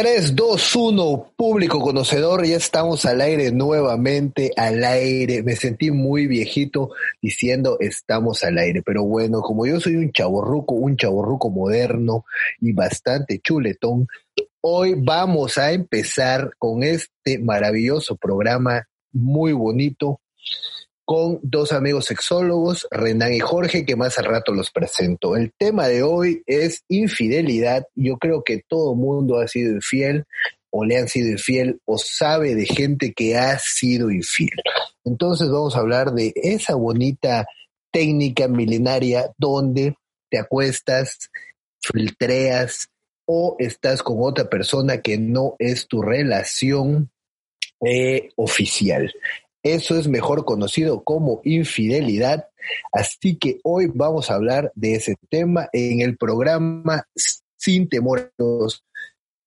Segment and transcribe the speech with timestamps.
[0.00, 5.42] 3, 2, 1, público conocedor, ya estamos al aire nuevamente, al aire.
[5.42, 10.74] Me sentí muy viejito diciendo estamos al aire, pero bueno, como yo soy un chaborruco,
[10.74, 12.24] un chaborruco moderno
[12.62, 14.06] y bastante chuletón,
[14.62, 20.22] hoy vamos a empezar con este maravilloso programa muy bonito
[21.10, 25.34] con dos amigos sexólogos, Renan y Jorge, que más al rato los presento.
[25.34, 27.82] El tema de hoy es infidelidad.
[27.96, 30.24] Yo creo que todo mundo ha sido infiel
[30.70, 34.62] o le han sido infiel o sabe de gente que ha sido infiel.
[35.04, 37.44] Entonces vamos a hablar de esa bonita
[37.90, 39.96] técnica milenaria donde
[40.30, 41.28] te acuestas,
[41.80, 42.88] filtreas
[43.26, 47.10] o estás con otra persona que no es tu relación
[47.84, 49.12] eh, oficial.
[49.62, 52.48] Eso es mejor conocido como infidelidad.
[52.92, 57.06] Así que hoy vamos a hablar de ese tema en el programa
[57.56, 58.30] Sin Temores,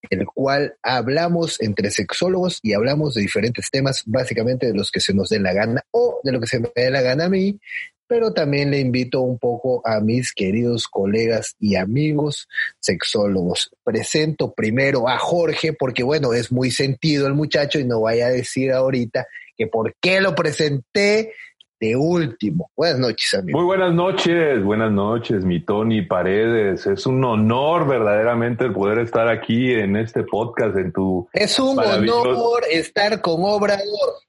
[0.10, 5.14] el cual hablamos entre sexólogos y hablamos de diferentes temas, básicamente de los que se
[5.14, 7.60] nos dé la gana o de lo que se me dé la gana a mí,
[8.06, 12.48] pero también le invito un poco a mis queridos colegas y amigos
[12.80, 13.72] sexólogos.
[13.84, 18.32] Presento primero a Jorge porque bueno, es muy sentido el muchacho y no vaya a
[18.32, 19.26] decir ahorita
[19.58, 21.34] que por qué lo presenté
[21.80, 22.72] de último.
[22.78, 23.60] Buenas noches, amigo.
[23.60, 26.88] Muy buenas noches, buenas noches, mi Tony Paredes.
[26.88, 31.28] Es un honor verdaderamente el poder estar aquí en este podcast, en tu...
[31.34, 34.24] Es un honor estar con Obrador.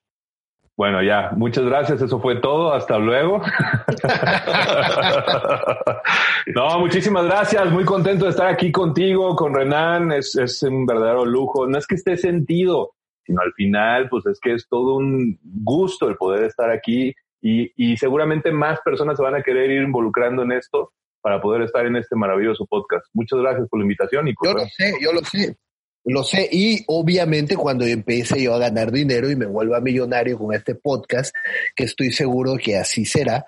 [0.77, 3.41] Bueno, ya, muchas gracias, eso fue todo, hasta luego.
[6.53, 11.25] no, muchísimas gracias, muy contento de estar aquí contigo, con Renan, es, es un verdadero
[11.25, 11.69] lujo.
[11.69, 12.94] No es que esté sentido,
[13.25, 17.73] sino al final, pues es que es todo un gusto el poder estar aquí y,
[17.77, 21.87] y seguramente más personas se van a querer ir involucrando en esto para poder estar
[21.87, 23.07] en este maravilloso podcast.
[23.15, 24.29] Muchas gracias por la invitación.
[24.29, 25.57] Y yo lo sé, yo lo sé.
[26.07, 30.55] Lo sé, y obviamente cuando empiece yo a ganar dinero y me vuelva millonario con
[30.55, 31.35] este podcast,
[31.75, 33.47] que estoy seguro que así será,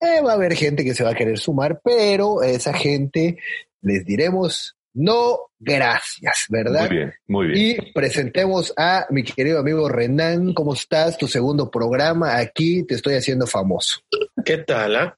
[0.00, 3.38] eh, va a haber gente que se va a querer sumar, pero esa gente
[3.82, 6.88] les diremos no, gracias, ¿verdad?
[6.88, 7.58] Muy bien, muy bien.
[7.58, 10.52] Y presentemos a mi querido amigo Renan.
[10.54, 11.16] ¿Cómo estás?
[11.16, 14.00] Tu segundo programa aquí, te estoy haciendo famoso.
[14.44, 14.96] ¿Qué tal?
[14.96, 15.16] Ah?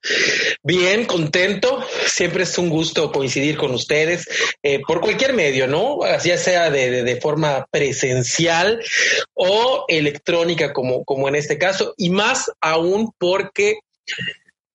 [0.63, 1.83] Bien, contento.
[2.05, 4.29] Siempre es un gusto coincidir con ustedes
[4.63, 6.01] eh, por cualquier medio, ¿no?
[6.23, 8.83] Ya sea de, de, forma presencial
[9.33, 13.79] o electrónica, como, como en este caso, y más aún porque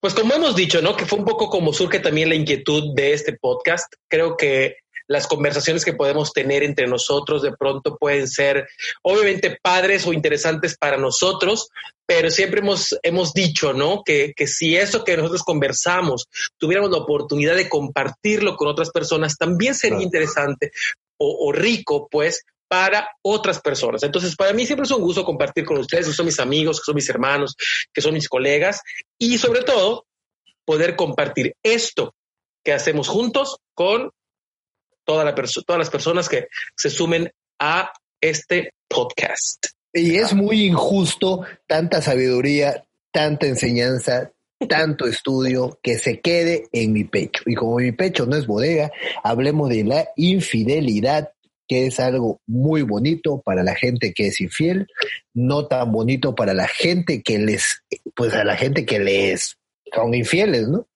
[0.06, 0.96] pues como hemos dicho, ¿no?
[0.96, 3.92] Que fue un poco como surge también la inquietud de este podcast.
[4.08, 4.78] Creo que
[5.08, 8.68] las conversaciones que podemos tener entre nosotros de pronto pueden ser
[9.04, 11.70] obviamente padres o interesantes para nosotros,
[12.06, 14.04] pero siempre hemos, hemos dicho, ¿no?
[14.04, 16.26] Que, que si eso que nosotros conversamos
[16.58, 20.72] tuviéramos la oportunidad de compartirlo con otras personas, también sería interesante
[21.18, 24.04] o, o rico, pues, para otras personas.
[24.04, 26.86] Entonces, para mí siempre es un gusto compartir con ustedes, que son mis amigos, que
[26.86, 27.56] son mis hermanos,
[27.94, 28.82] que son mis colegas
[29.20, 30.06] y sobre todo
[30.66, 32.16] poder compartir esto
[32.64, 34.12] que hacemos juntos con
[35.06, 39.68] toda la todas las personas que se sumen a este podcast.
[39.94, 44.32] Y es muy injusto tanta sabiduría, tanta enseñanza,
[44.68, 47.44] tanto estudio que se quede en mi pecho.
[47.46, 48.92] Y como mi pecho no es bodega,
[49.24, 51.32] hablemos de la infidelidad,
[51.68, 54.88] que es algo muy bonito para la gente que es infiel,
[55.34, 57.84] no tan bonito para la gente que les,
[58.16, 59.58] pues a la gente que les
[59.94, 60.88] son infieles, ¿no?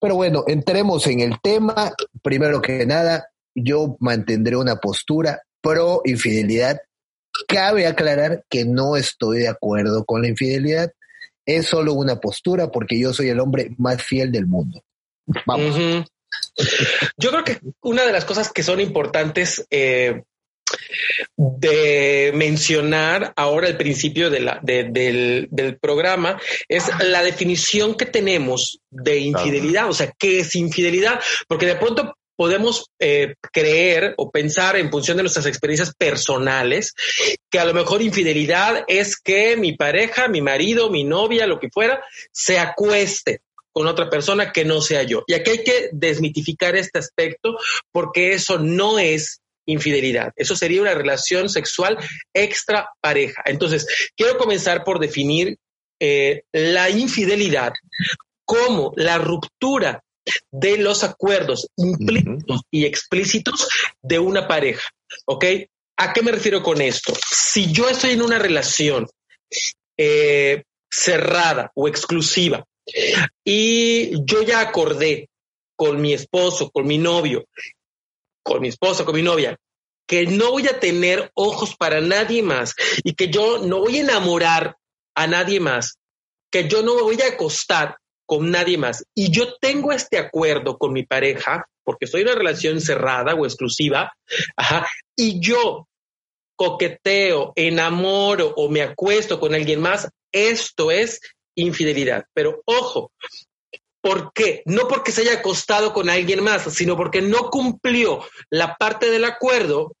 [0.00, 1.92] Pero bueno, entremos en el tema.
[2.22, 6.80] Primero que nada, yo mantendré una postura pro infidelidad.
[7.46, 10.92] Cabe aclarar que no estoy de acuerdo con la infidelidad.
[11.44, 14.82] Es solo una postura porque yo soy el hombre más fiel del mundo.
[15.46, 15.76] Vamos.
[17.16, 20.22] Yo creo que una de las cosas que son importantes eh,
[21.36, 28.80] de mencionar ahora al principio de la, del, del, programa es la definición que tenemos
[28.90, 31.20] de infidelidad, o sea, ¿qué es infidelidad?
[31.46, 36.94] Porque de pronto podemos eh, creer o pensar en función de nuestras experiencias personales
[37.50, 41.68] que a lo mejor infidelidad es que mi pareja, mi marido, mi novia, lo que
[41.68, 42.00] fuera,
[42.30, 43.40] se acueste
[43.72, 45.24] con otra persona que no sea yo.
[45.26, 47.56] Y aquí hay que desmitificar este aspecto
[47.90, 50.32] porque eso no es infidelidad.
[50.36, 51.98] Eso sería una relación sexual
[52.34, 53.42] extra pareja.
[53.44, 53.86] Entonces,
[54.16, 55.56] quiero comenzar por definir
[56.00, 57.72] eh, la infidelidad
[58.44, 60.02] como la ruptura
[60.50, 63.68] de los acuerdos implícitos y explícitos
[64.02, 64.88] de una pareja.
[65.26, 65.44] ¿Ok?
[65.98, 67.12] ¿A qué me refiero con esto?
[67.30, 69.06] Si yo estoy en una relación
[69.96, 72.64] eh, cerrada o exclusiva
[73.44, 75.28] y yo ya acordé
[75.76, 77.44] con mi esposo, con mi novio,
[78.48, 79.56] con mi esposa, con mi novia,
[80.06, 82.74] que no voy a tener ojos para nadie más
[83.04, 84.76] y que yo no voy a enamorar
[85.14, 85.98] a nadie más,
[86.50, 89.04] que yo no me voy a acostar con nadie más.
[89.14, 94.12] Y yo tengo este acuerdo con mi pareja, porque en una relación cerrada o exclusiva,
[95.14, 95.86] y yo
[96.56, 101.20] coqueteo, enamoro o me acuesto con alguien más, esto es
[101.54, 102.24] infidelidad.
[102.32, 103.12] Pero ojo,
[104.00, 104.62] ¿por qué?
[104.64, 109.24] No porque se haya acostado con alguien más, sino porque no cumplió la parte del
[109.24, 109.94] acuerdo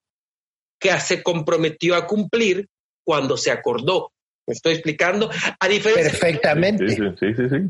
[0.80, 2.68] que se comprometió a cumplir
[3.04, 4.12] cuando se acordó.
[4.46, 5.30] ¿Me estoy explicando?
[5.60, 6.96] A diferencia Perfectamente.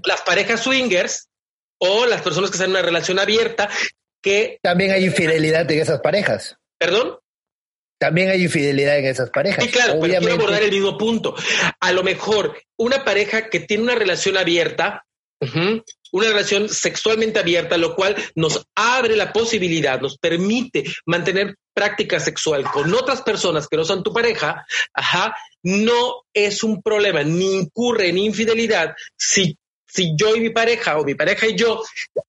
[0.04, 1.28] las parejas swingers
[1.80, 3.68] o las personas que están en una relación abierta
[4.22, 4.58] que...
[4.62, 6.56] También hay infidelidad en esas parejas.
[6.78, 7.18] ¿Perdón?
[7.98, 9.64] También hay infidelidad en esas parejas.
[9.64, 11.34] Sí, claro, pero quiero abordar el mismo punto.
[11.80, 15.04] A lo mejor una pareja que tiene una relación abierta,
[15.40, 22.64] una relación sexualmente abierta, lo cual nos abre la posibilidad, nos permite mantener práctica sexual
[22.64, 28.08] con otras personas que no son tu pareja, ajá, no es un problema, ni incurre
[28.08, 29.56] en infidelidad si
[29.90, 31.82] si yo y mi pareja o mi pareja y yo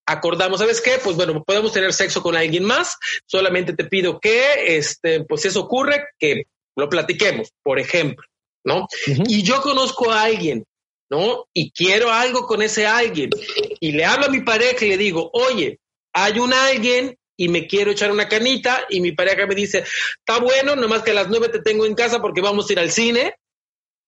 [0.06, 0.98] acordamos, ¿sabes qué?
[1.04, 2.96] Pues bueno, podemos tener sexo con alguien más,
[3.26, 6.44] solamente te pido que, este, pues eso ocurre, que
[6.76, 8.26] lo platiquemos, por ejemplo,
[8.64, 8.88] ¿no?
[9.28, 10.64] Y yo conozco a alguien,
[11.10, 11.46] ¿no?
[11.54, 13.30] Y quiero algo con ese alguien,
[13.80, 15.80] y le hablo a mi pareja y le digo, oye,
[16.14, 20.40] hay un alguien y me quiero echar una canita, y mi pareja me dice, está
[20.40, 22.92] bueno, nomás que a las nueve te tengo en casa porque vamos a ir al
[22.92, 23.34] cine,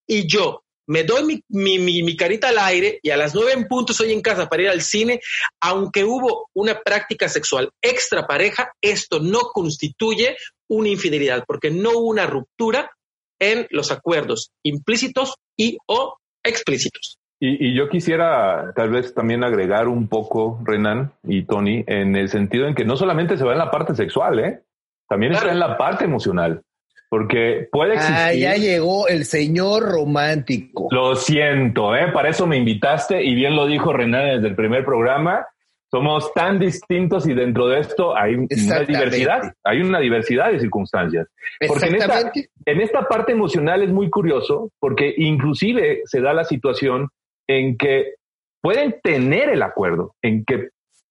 [0.05, 4.11] y yo, me doy mi, carita al aire y a las nueve en punto estoy
[4.11, 5.21] en casa para ir al cine,
[5.61, 10.35] aunque hubo una práctica sexual extra pareja, esto no constituye
[10.67, 12.91] una infidelidad, porque no hubo una ruptura
[13.39, 17.17] en los acuerdos implícitos y o explícitos.
[17.43, 22.67] Y, yo quisiera tal vez también agregar un poco, Renan y Tony, en el sentido
[22.67, 24.61] en que no solamente se va en la parte sexual, ¿eh?
[25.09, 26.61] también está en la parte emocional.
[27.09, 28.15] Porque puede existir.
[28.17, 30.87] Ah, ya llegó el señor romántico.
[30.91, 32.09] Lo siento, ¿eh?
[32.13, 35.47] Para eso me invitaste y bien lo dijo Renan desde el primer programa.
[35.91, 41.27] Somos tan distintos y dentro de esto hay una diversidad, hay una diversidad de circunstancias.
[41.67, 42.31] Porque en esta,
[42.65, 47.09] en esta parte emocional es muy curioso porque inclusive se da la situación
[47.45, 48.13] en que
[48.61, 50.69] pueden tener el acuerdo, en que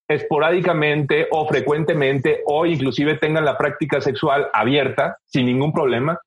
[0.09, 6.19] esporádicamente o frecuentemente o inclusive tengan la práctica sexual abierta sin ningún problema,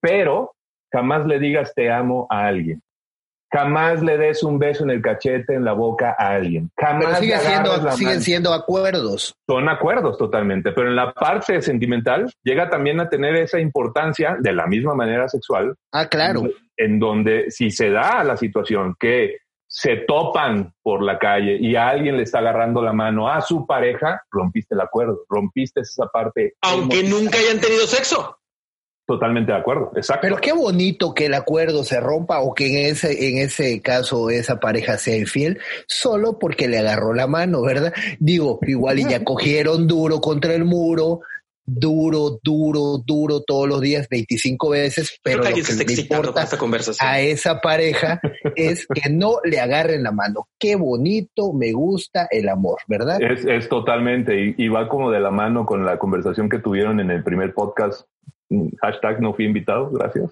[0.00, 0.52] pero
[0.92, 2.80] jamás le digas te amo a alguien.
[3.52, 6.70] Jamás le des un beso en el cachete, en la boca a alguien.
[6.76, 9.34] Jamás sigue siendo, siguen siendo acuerdos.
[9.48, 14.52] Son acuerdos totalmente, pero en la parte sentimental llega también a tener esa importancia de
[14.52, 15.74] la misma manera sexual.
[15.92, 16.42] Ah, claro.
[16.76, 19.38] en donde si se da la situación que
[19.68, 23.66] se topan por la calle y a alguien le está agarrando la mano a su
[23.66, 26.54] pareja, rompiste el acuerdo, rompiste esa parte.
[26.62, 28.38] Aunque nunca hayan tenido sexo.
[29.06, 30.22] Totalmente de acuerdo, exacto.
[30.22, 34.30] Pero qué bonito que el acuerdo se rompa o que en ese, en ese caso
[34.30, 37.92] esa pareja sea infiel solo porque le agarró la mano, ¿verdad?
[38.18, 41.20] Digo, igual y ya cogieron duro contra el muro,
[41.66, 47.08] duro, duro, duro todos los días, 25 veces, pero lo que le importa esta conversación.
[47.08, 48.20] a esa pareja
[48.54, 50.48] es que no le agarren la mano.
[50.58, 53.20] Qué bonito, me gusta el amor, ¿verdad?
[53.20, 57.10] Es, es totalmente, y, va como de la mano con la conversación que tuvieron en
[57.10, 58.06] el primer podcast.
[58.80, 60.30] Hashtag no fui invitado, gracias.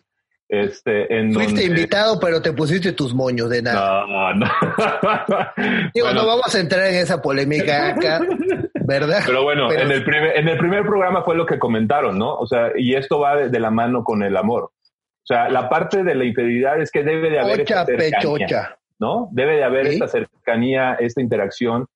[0.48, 4.06] Este, en Fuiste invitado, pero te pusiste tus moños de nada.
[4.06, 4.46] No, no.
[5.94, 8.20] Digo, no vamos a entrar en esa polémica acá.
[8.86, 9.22] ¿verdad?
[9.26, 12.34] Pero bueno, En, el primer, en el primer programa fue lo que comentaron, ¿no?
[12.34, 14.64] O sea, y esto va de, la mano con el amor.
[14.64, 19.28] O sea, la parte de la infidelidad es que debe de haber esta cercanía, ¿no?
[19.32, 21.86] Debe de haber esta cercanía, esta interacción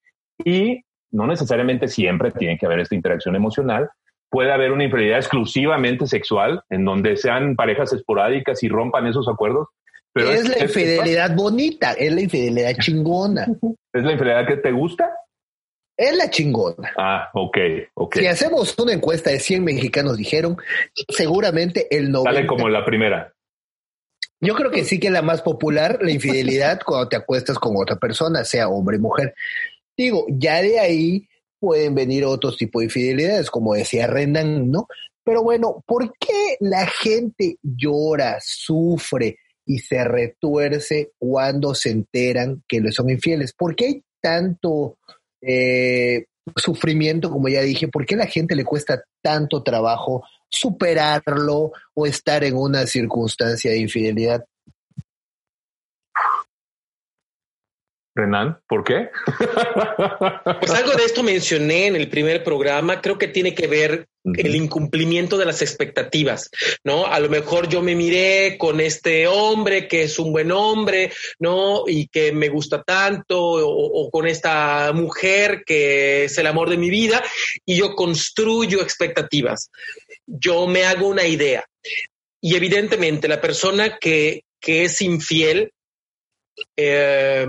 [0.42, 3.90] y no necesariamente siempre tiene que haber esta interacción emocional.
[4.30, 9.68] Puede haber una infidelidad exclusivamente sexual, en donde sean parejas esporádicas y rompan esos acuerdos.
[10.12, 13.46] Pero es, la infidelidad bonita, es la infidelidad chingona.
[13.92, 15.10] ¿Es la infidelidad que te gusta?
[15.96, 16.92] Es la chingona.
[16.96, 17.58] Ah, ok,
[17.94, 18.16] ok.
[18.16, 20.56] Si hacemos una encuesta de 100 mexicanos, dijeron,
[21.08, 22.32] seguramente el 90...
[22.32, 23.32] Sale como la primera.
[24.40, 27.74] Yo creo que sí que es la más popular, la infidelidad, cuando te acuestas con
[27.76, 29.34] otra persona, sea hombre o mujer.
[29.96, 31.27] Digo, ya de ahí
[31.58, 34.86] pueden venir otros tipos de infidelidades, como decía Rendan, ¿no?
[35.24, 39.36] Pero bueno, ¿por qué la gente llora, sufre
[39.66, 43.52] y se retuerce cuando se enteran que le son infieles?
[43.52, 44.96] ¿Por qué hay tanto
[45.42, 46.24] eh,
[46.56, 47.88] sufrimiento, como ya dije?
[47.88, 53.70] ¿Por qué a la gente le cuesta tanto trabajo superarlo o estar en una circunstancia
[53.70, 54.44] de infidelidad?
[58.18, 59.10] Renan, ¿por qué?
[60.58, 64.56] Pues algo de esto mencioné en el primer programa, creo que tiene que ver el
[64.56, 66.50] incumplimiento de las expectativas,
[66.82, 67.06] ¿no?
[67.06, 71.84] A lo mejor yo me miré con este hombre que es un buen hombre, ¿no?
[71.86, 76.90] Y que me gusta tanto, o, con esta mujer que es el amor de mi
[76.90, 77.22] vida,
[77.64, 79.70] y yo construyo expectativas.
[80.26, 81.64] Yo me hago una idea.
[82.40, 85.72] Y evidentemente la persona que, que es infiel,
[86.76, 87.46] eh,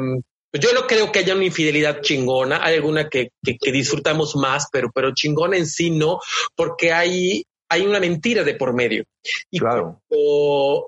[0.54, 4.90] yo no creo que haya una infidelidad chingona, hay alguna que, que, disfrutamos más, pero,
[4.94, 6.20] pero chingona en sí no,
[6.56, 9.04] porque hay, hay una mentira de por medio.
[9.52, 10.02] Y claro.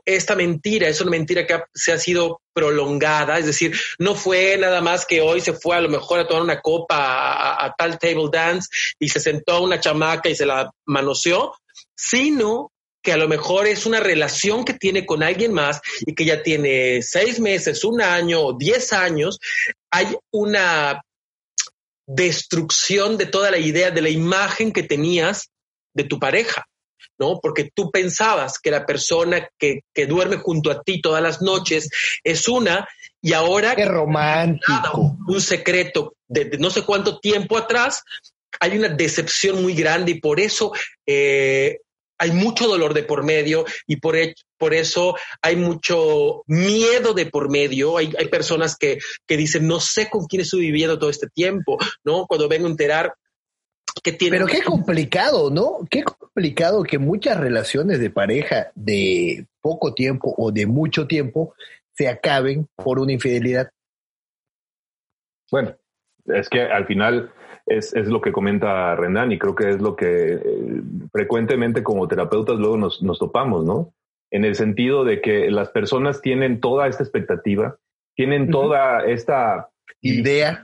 [0.06, 4.82] esta mentira es una mentira que se ha sido prolongada, es decir, no fue nada
[4.82, 8.00] más que hoy se fue a lo mejor a tomar una copa a, a tal
[8.00, 8.68] table dance
[9.00, 11.54] y se sentó a una chamaca y se la manoseó,
[11.96, 16.26] sino que a lo mejor es una relación que tiene con alguien más y que
[16.26, 19.40] ya tiene seis meses, un año o diez años,
[19.90, 21.02] hay una
[22.06, 25.50] destrucción de toda la idea de la imagen que tenías
[25.94, 26.66] de tu pareja,
[27.18, 27.40] ¿no?
[27.42, 31.90] Porque tú pensabas que la persona que, que duerme junto a ti todas las noches
[32.24, 32.88] es una
[33.22, 33.76] y ahora...
[33.76, 35.18] Qué romántico.
[35.28, 38.04] Un secreto de, no sé cuánto tiempo atrás,
[38.60, 40.72] hay una decepción muy grande y por eso
[41.06, 41.80] eh,
[42.22, 44.16] hay mucho dolor de por medio y por,
[44.58, 47.98] por eso hay mucho miedo de por medio.
[47.98, 51.80] Hay, hay personas que, que, dicen, no sé con quién estoy viviendo todo este tiempo,
[52.04, 52.28] ¿no?
[52.28, 53.14] Cuando vengo a enterar
[54.04, 54.38] que tiene...
[54.38, 55.80] Pero qué complicado, ¿no?
[55.90, 61.56] Qué complicado que muchas relaciones de pareja de poco tiempo o de mucho tiempo
[61.94, 63.72] se acaben por una infidelidad.
[65.50, 65.76] Bueno,
[66.26, 67.34] es que al final
[67.66, 72.08] es, es, lo que comenta Renan y creo que es lo que eh, frecuentemente como
[72.08, 73.94] terapeutas luego nos, nos, topamos, ¿no?
[74.32, 77.78] En el sentido de que las personas tienen toda esta expectativa,
[78.16, 79.70] tienen toda esta
[80.02, 80.64] idea,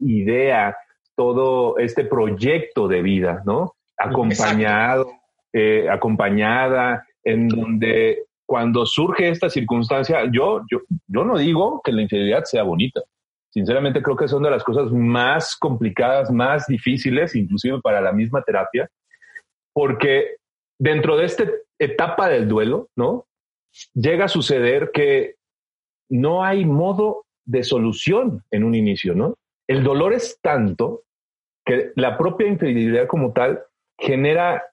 [0.00, 0.76] idea,
[1.16, 3.74] todo este proyecto de vida, ¿no?
[3.96, 5.10] Acompañado,
[5.52, 12.02] eh, acompañada, en donde cuando surge esta circunstancia, yo, yo, yo no digo que la
[12.02, 13.00] infidelidad sea bonita
[13.54, 18.42] sinceramente creo que son de las cosas más complicadas, más difíciles, inclusive para la misma
[18.42, 18.90] terapia,
[19.72, 20.36] porque
[20.78, 21.44] dentro de esta
[21.78, 23.26] etapa del duelo, ¿no?
[23.94, 25.36] Llega a suceder que
[26.10, 29.34] no hay modo de solución en un inicio, ¿no?
[29.68, 31.02] El dolor es tanto
[31.64, 33.62] que la propia infidelidad como tal
[33.98, 34.64] genera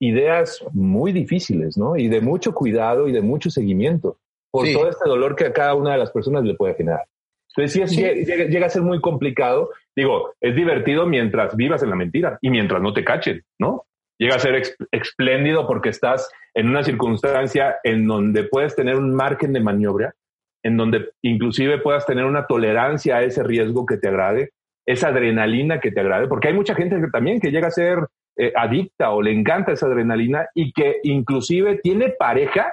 [0.00, 1.96] ideas muy difíciles, ¿no?
[1.96, 4.16] Y de mucho cuidado y de mucho seguimiento
[4.50, 7.06] por todo este dolor que a cada una de las personas le puede generar.
[7.56, 9.70] Entonces, sí, Llega, a ser muy complicado.
[9.94, 13.84] Digo, es divertido mientras vivas en la mentira y mientras no te cachen, ¿no?
[14.18, 19.52] Llega a ser espléndido porque estás en una circunstancia en donde puedes tener un margen
[19.52, 20.14] de maniobra,
[20.62, 24.50] en donde inclusive puedas tener una tolerancia a ese riesgo que te agrade,
[24.86, 27.98] esa adrenalina que te agrade, porque hay mucha gente que también que llega a ser
[28.36, 32.72] eh, adicta o le encanta esa adrenalina y que inclusive tiene pareja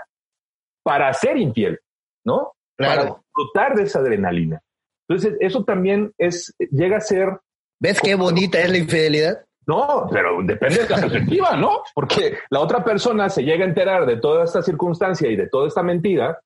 [0.84, 1.80] para ser infiel,
[2.26, 2.54] ¿no?
[2.78, 4.62] Para disfrutar de esa adrenalina.
[5.10, 7.40] Entonces, eso también es, llega a ser...
[7.80, 9.40] ¿Ves qué bonita es la infidelidad?
[9.66, 11.82] No, pero depende de la perspectiva, ¿no?
[11.96, 15.68] Porque la otra persona se llega a enterar de toda esta circunstancia y de toda
[15.68, 16.40] esta mentira,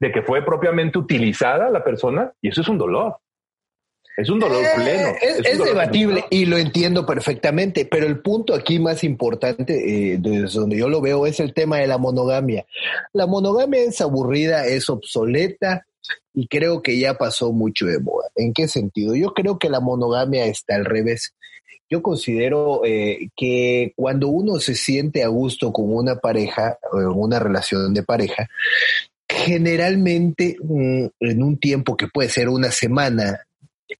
[0.00, 3.18] de que fue propiamente utilizada la persona, y eso es un dolor.
[4.16, 5.08] Es un dolor eh, pleno.
[5.44, 10.76] Es, debatible y lo entiendo perfectamente, pero el punto aquí más importante, eh, desde donde
[10.76, 12.66] yo lo veo, es el tema de la monogamia.
[13.12, 15.86] La monogamia es aburrida, es obsoleta,
[16.34, 18.28] y creo que ya pasó mucho de moda.
[18.36, 19.14] ¿En qué sentido?
[19.14, 21.34] Yo creo que la monogamia está al revés.
[21.90, 27.38] Yo considero eh, que cuando uno se siente a gusto con una pareja o una
[27.38, 28.48] relación de pareja,
[29.28, 33.46] generalmente mm, en un tiempo que puede ser una semana,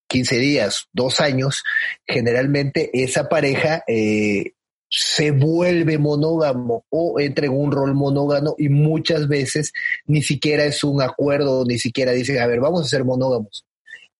[0.09, 1.65] 15 días, dos años,
[2.07, 4.53] generalmente esa pareja eh,
[4.95, 9.73] se vuelve monógamo o entra en un rol monógamo y muchas veces
[10.05, 13.65] ni siquiera es un acuerdo, ni siquiera dicen, a ver, vamos a ser monógamos.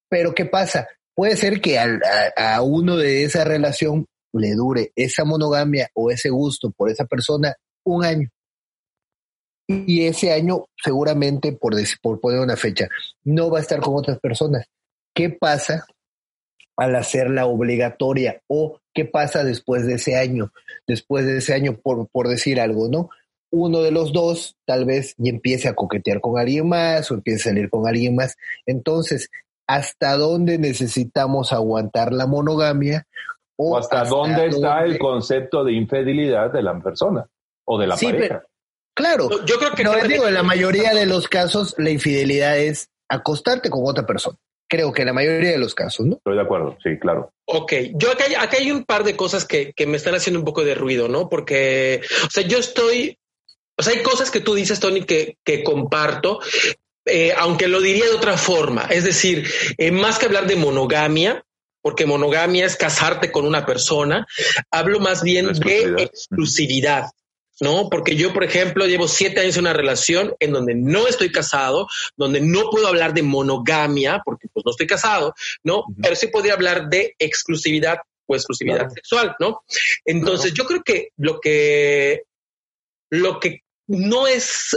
[0.09, 0.89] Pero ¿qué pasa?
[1.15, 2.01] Puede ser que a,
[2.39, 7.55] a uno de esa relación le dure esa monogamia o ese gusto por esa persona
[7.85, 8.31] un año.
[9.69, 12.89] y ese año seguramente, por, por poner una fecha,
[13.25, 14.65] no va a estar con otras personas.
[15.15, 15.85] ¿Qué pasa
[16.77, 20.53] al hacerla obligatoria o qué pasa después de ese año?
[20.87, 23.11] Después de ese año, por, por decir algo, ¿no?
[23.51, 27.49] Uno de los dos tal vez y empiece a coquetear con alguien más o empiece
[27.49, 28.37] a salir con alguien más.
[28.67, 29.31] Entonces,
[29.67, 33.07] ¿hasta dónde necesitamos aguantar la monogamia?
[33.57, 37.27] ¿O, hasta, dónde está el concepto de infidelidad de la persona
[37.65, 38.43] o de la pareja?
[38.95, 42.91] claro, yo creo que no, digo, en la mayoría de los casos la infidelidad es
[43.09, 44.39] acostarte con otra persona.
[44.73, 46.17] Creo que en la mayoría de los casos, ¿no?
[46.17, 47.31] Estoy de acuerdo, sí, claro.
[47.45, 50.47] Ok, yo acá, acá hay un par de cosas que, que me están haciendo un
[50.47, 51.29] poco de ruido, ¿no?
[51.29, 53.19] Porque, o sea, yo estoy,
[53.77, 56.41] o sea, hay cosas que tú dices, Tony, que, que comparto,
[57.05, 58.87] eh, aunque lo diría de otra forma.
[58.89, 61.45] Es decir, eh, más que hablar de monogamia,
[61.83, 64.27] porque monogamia es casarte con una persona,
[64.71, 67.11] hablo más bien de exclusividad.
[67.63, 67.89] ¿No?
[67.89, 71.87] Porque yo, por ejemplo, llevo siete años en una relación en donde no estoy casado,
[72.17, 75.85] donde no puedo hablar de monogamia, porque pues no estoy casado, ¿no?
[76.03, 79.63] Pero sí podría hablar de exclusividad o exclusividad sexual, ¿no?
[80.05, 82.23] Entonces, yo creo que lo que
[83.11, 84.77] lo que no es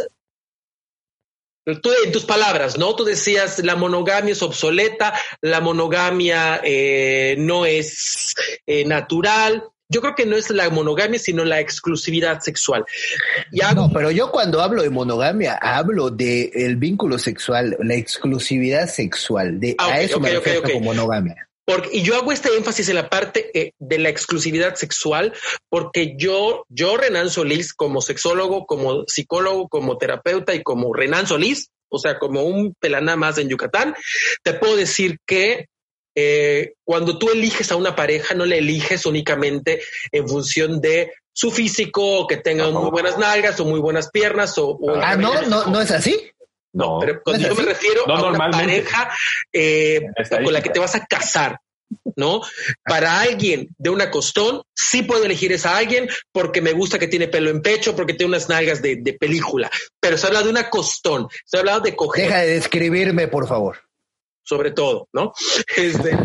[1.82, 2.96] Tú, en tus palabras, ¿no?
[2.96, 8.36] Tú decías la monogamia es obsoleta, la monogamia eh, no es
[8.68, 12.86] eh, natural, yo creo que no es la monogamia, sino la exclusividad sexual.
[13.75, 19.60] No, pero yo cuando hablo de monogamia, hablo de el vínculo sexual, la exclusividad sexual.
[19.60, 21.48] De, ah, a eso me refiero como monogamia.
[21.65, 25.34] Porque, y yo hago este énfasis en la parte eh, de la exclusividad sexual,
[25.70, 31.70] porque yo, yo, Renan Solís, como sexólogo, como psicólogo, como terapeuta y como Renan Solís,
[31.89, 33.96] o sea, como un pelaná más en Yucatán,
[34.44, 35.65] te puedo decir que
[36.16, 39.82] eh, cuando tú eliges a una pareja, no le eliges únicamente
[40.12, 44.58] en función de su físico, o que tenga muy buenas nalgas o muy buenas piernas.
[44.58, 46.32] O, ah, no, no, no es así.
[46.72, 49.10] No, pero cuando yo me refiero a una pareja
[49.52, 51.60] eh, con la que te vas a casar,
[52.18, 52.42] ¿no?
[52.84, 57.30] Para alguien de una costón, sí puedo elegir esa alguien porque me gusta que tiene
[57.30, 59.70] pelo en pecho, porque tiene unas nalgas de, de película.
[60.01, 62.25] Pero se habla de una costón, se habla de coger.
[62.25, 63.85] Deja de describirme, por favor
[64.46, 65.34] sobre todo, ¿no?
[65.75, 66.18] Este,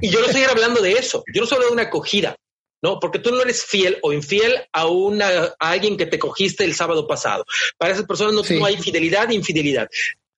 [0.00, 2.36] y yo no estoy hablando de eso, yo no estoy hablando de una acogida,
[2.82, 3.00] ¿no?
[3.00, 5.26] Porque tú no eres fiel o infiel a, una,
[5.58, 7.44] a alguien que te cogiste el sábado pasado.
[7.78, 9.88] Para esas personas no, hay fidelidad e infidelidad.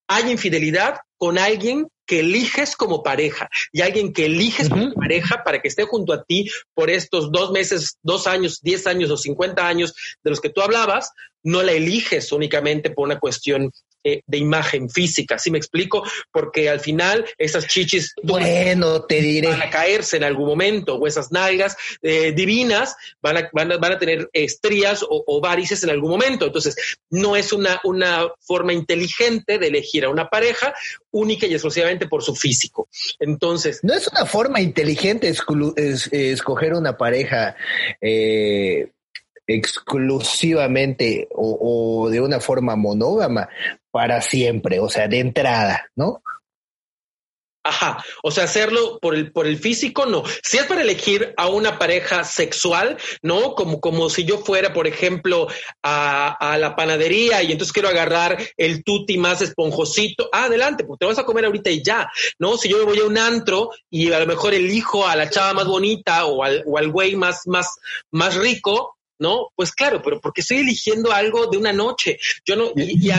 [0.06, 5.60] Hay infidelidad con alguien que eliges como pareja y alguien que eliges como pareja para
[5.60, 9.68] que esté junto a ti por estos dos meses, dos años, diez años o cincuenta
[9.68, 11.10] años de los que tú hablabas,
[11.42, 13.70] no la eliges únicamente por una cuestión
[14.04, 16.04] eh, de imagen física, ¿sí me explico?
[16.30, 19.48] Porque al final esas chichis bueno, te diré.
[19.48, 23.98] van a caerse en algún momento, o esas nalgas eh, divinas van a, van, a,
[23.98, 26.46] tener estrías o, varices en algún momento.
[26.46, 26.76] Entonces,
[27.10, 30.74] no es una, una forma inteligente de elegir a una pareja
[31.10, 32.88] única y exclusivamente por su físico.
[33.18, 33.80] Entonces...
[33.82, 37.56] No es una forma inteligente escoger una pareja.
[38.00, 38.90] Eh,
[39.48, 43.48] exclusivamente o, de una forma monógama
[43.98, 46.22] para siempre, o sea, de entrada, ¿no?
[47.64, 50.22] Ajá, o sea, hacerlo por el, por el físico, no.
[50.40, 53.56] Si es para elegir a una pareja sexual, ¿no?
[53.56, 55.48] Como, como si yo fuera, por ejemplo,
[55.82, 61.06] a, la panadería y entonces quiero agarrar el tuti más esponjosito, ah, adelante, porque te
[61.06, 62.08] vas a comer ahorita y ya,
[62.38, 62.56] ¿no?
[62.56, 65.54] Si yo me voy a un antro y a lo mejor elijo a la chava
[65.54, 67.66] más bonita o al, o al güey más, más,
[68.12, 69.48] más rico, ¿no?
[69.56, 72.18] Pues claro, pero porque estoy eligiendo algo de una noche.
[72.46, 73.10] Yo no, y,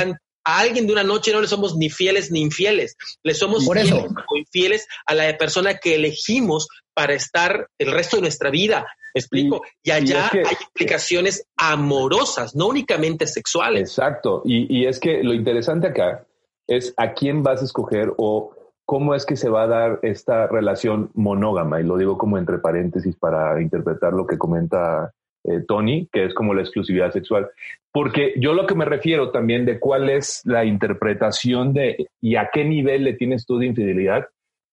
[0.50, 2.96] a, alguien de una noche no le somos ni fieles ni infieles.
[3.24, 8.24] Le somos fieles o infieles a la persona que elegimos para estar el resto de
[8.24, 8.86] nuestra vida.
[9.14, 9.62] ¿Me explico?
[9.82, 13.82] Y, allá hay implicaciones amorosas, no únicamente sexuales.
[13.82, 14.42] Exacto.
[14.46, 16.26] Y, y es que lo interesante acá
[16.68, 18.54] es a quién vas a escoger o
[18.86, 21.80] cómo es que se va a dar esta relación monógama.
[21.80, 26.34] Y lo digo como entre paréntesis para interpretar lo que comenta eh, Tony, que es
[26.34, 27.50] como la exclusividad sexual.
[27.92, 32.50] Porque yo lo que me refiero también de cuál es la interpretación de y a
[32.52, 34.28] qué nivel le tienes tú de infidelidad,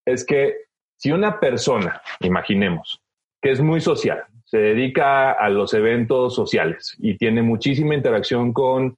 [0.05, 0.57] es que
[0.97, 3.01] si una persona, imaginemos,
[3.41, 8.97] que es muy social, se dedica a los eventos sociales y tiene muchísima interacción con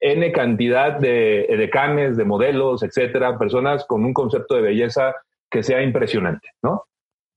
[0.00, 5.14] N cantidad de edecanes, de modelos, etcétera, personas con un concepto de belleza
[5.50, 6.84] que sea impresionante, ¿no?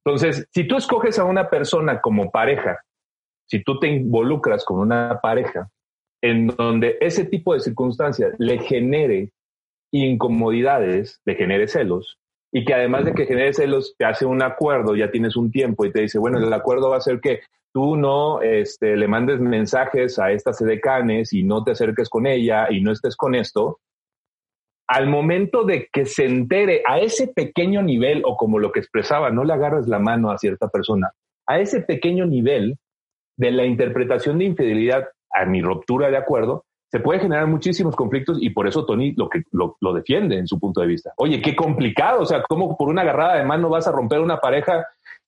[0.05, 2.79] Entonces, si tú escoges a una persona como pareja
[3.51, 5.69] si tú te involucras con una pareja
[6.23, 9.33] en donde ese tipo de circunstancias le genere
[9.91, 12.17] incomodidades, le genere celos,
[12.53, 15.83] y que además de que genere celos, te hace un acuerdo, ya tienes un tiempo
[15.83, 17.41] y te dice, bueno, el acuerdo va a ser que
[17.73, 22.67] tú no este, le mandes mensajes a estas edecanes y no te acerques con ella
[22.69, 23.79] y no estés con esto,
[24.87, 29.29] al momento de que se entere a ese pequeño nivel, o como lo que expresaba,
[29.29, 31.11] no le agarres la mano a cierta persona,
[31.47, 32.77] a ese pequeño nivel
[33.37, 38.37] de la interpretación de infidelidad a mi ruptura de acuerdo, se puede generar muchísimos conflictos
[38.41, 41.13] y por eso Tony lo que lo, defiende en su punto de vista.
[41.17, 44.37] Oye, qué complicado, o sea, ¿cómo por una agarrada de mano vas a romper una
[44.37, 44.85] pareja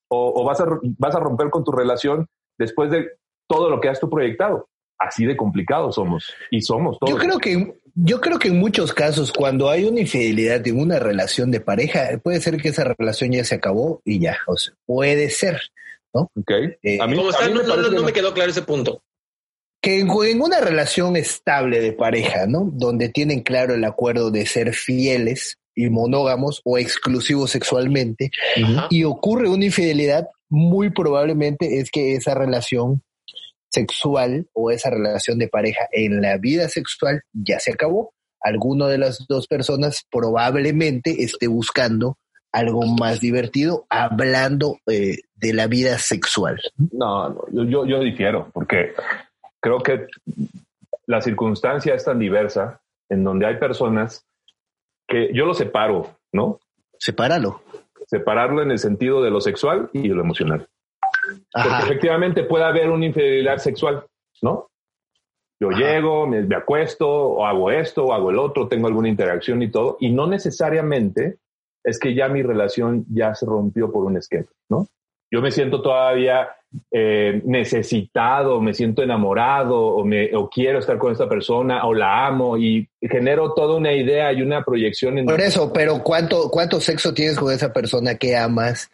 [0.10, 0.66] o, vas, a,
[1.00, 3.12] vas a romper con tu relación después de
[3.48, 4.68] todo lo que has tú proyectado?
[5.00, 7.12] Así de complicado somos y somos todos.
[7.12, 10.98] Yo creo que yo creo que en muchos casos, cuando hay una infidelidad en una
[10.98, 14.74] relación de pareja, puede ser que esa relación ya se acabó y ya, o sea,
[14.86, 15.62] puede ser,
[16.13, 16.32] ¿no?
[16.36, 16.52] Ok.
[16.82, 19.04] Eh, a mí, no, me quedó claro ese punto.
[19.82, 22.69] Que en, una relación estable de pareja, ¿no?
[22.71, 28.30] Donde tienen claro el acuerdo de ser fieles y monógamos o exclusivos sexualmente,
[28.91, 33.02] y ocurre una infidelidad, muy probablemente es que esa relación
[33.71, 38.13] sexual o esa relación de pareja en la vida sexual ya se acabó.
[38.39, 42.17] Alguno de las dos personas probablemente esté buscando
[42.52, 46.60] algo más divertido hablando eh, de la vida sexual.
[46.91, 48.93] No, no yo, yo difiero, porque
[49.60, 50.08] creo que
[51.06, 54.25] la circunstancia es tan diversa en donde hay personas
[55.06, 56.60] que yo lo separo, ¿no?
[56.97, 57.62] Sepáralo.
[58.08, 60.67] Separarlo en el sentido de lo sexual y lo emocional.
[61.51, 64.06] Porque efectivamente puede haber una infidelidad sexual,
[64.41, 64.69] ¿no?
[65.60, 69.69] Yo llego, me, acuesto, o hago esto, o hago el otro, tengo alguna interacción y
[69.69, 71.38] todo, y no necesariamente
[71.84, 74.88] es que ya mi relación ya se rompió por un esquema, ¿no?
[75.34, 76.48] Yo me siento todavía
[76.91, 82.28] eh, necesitado, me siento enamorado, o, me, o quiero estar con esta persona, o la
[82.28, 85.17] amo, y genero toda una idea y una proyección.
[85.17, 88.91] En por eso, pero ¿cuánto, ¿cuánto sexo tienes con esa persona que amas?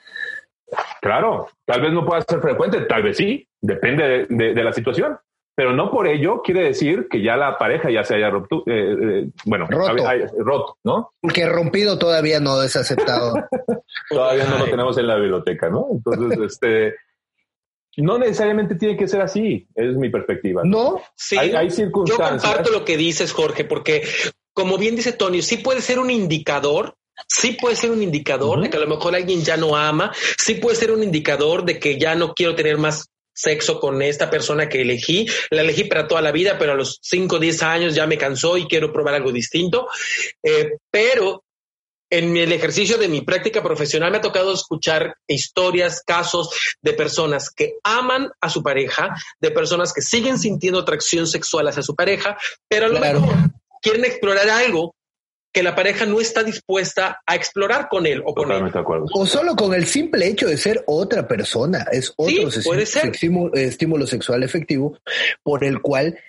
[1.01, 5.17] Claro, tal vez no pueda ser frecuente, tal vez sí, depende de, la situación,
[5.59, 8.95] pero no por ello quiere decir que ya la pareja ya se haya roto, eh,
[9.01, 10.77] eh, bueno, roto.
[10.85, 11.11] ¿no?
[11.19, 13.33] Porque rompido todavía no es aceptado.
[14.09, 15.87] todavía no lo tenemos en la biblioteca, ¿no?
[15.91, 16.95] Entonces, este,
[17.97, 20.61] no necesariamente tiene que ser así, es mi perspectiva.
[20.63, 22.41] No, sí, hay, circunstancias.
[22.41, 24.03] Yo comparto lo que dices, Jorge, porque
[24.53, 26.95] como bien dice Tony, sí puede ser un indicador
[27.27, 30.53] sí puede ser un indicador de que a lo mejor alguien ya no ama, sí
[30.53, 34.67] puede ser un indicador de que ya no quiero tener más sexo con esta persona
[34.67, 37.95] que elegí, la elegí para toda la vida, pero a los 5 o 10 años
[37.95, 39.87] ya me cansó y quiero probar algo distinto.
[40.43, 41.43] Eh, pero
[42.11, 46.49] en el ejercicio de mi práctica profesional me ha tocado escuchar historias, casos
[46.81, 51.83] de personas que aman a su pareja, de personas que siguen sintiendo atracción sexual hacia
[51.83, 53.35] su pareja, pero a lo mejor
[53.81, 54.95] quieren explorar algo
[55.51, 58.71] que la pareja no está dispuesta a explorar con él o con él.
[59.13, 62.49] O solo con el simple hecho de ser otra persona, es otro
[63.53, 64.97] estímulo, sexual efectivo
[65.43, 66.19] por el cual